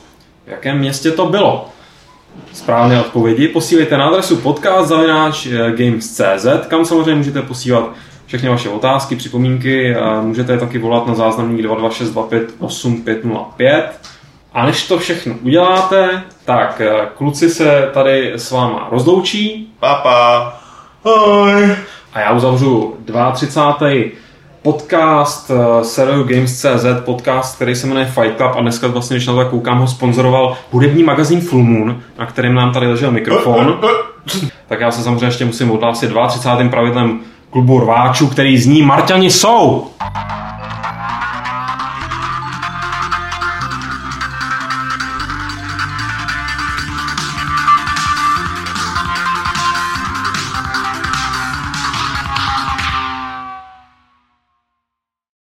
[0.48, 1.70] V jakém městě to bylo?
[2.54, 7.90] Správné odpovědi posílejte na adresu podcast.games.cz, kam samozřejmě můžete posílat
[8.26, 13.84] všechny vaše otázky, připomínky, můžete je taky volat na záznamník 226258505.
[14.54, 16.82] A než to všechno uděláte, tak
[17.16, 19.74] kluci se tady s váma rozloučí.
[19.80, 20.60] Papa.
[21.08, 21.76] Ahoj.
[22.14, 22.96] A já uzavřu
[23.34, 23.90] 32.
[24.62, 29.34] podcast uh, Serial Games.cz, podcast, který se jmenuje Fight Club a dneska vlastně, když na
[29.34, 33.80] to koukám, ho sponzoroval hudební magazín Full Moon, na kterém nám tady ležel mikrofon.
[34.68, 36.70] tak já se samozřejmě ještě musím odhlásit 32.
[36.70, 39.88] pravidlem klubu rváčů, který zní Marťani jsou!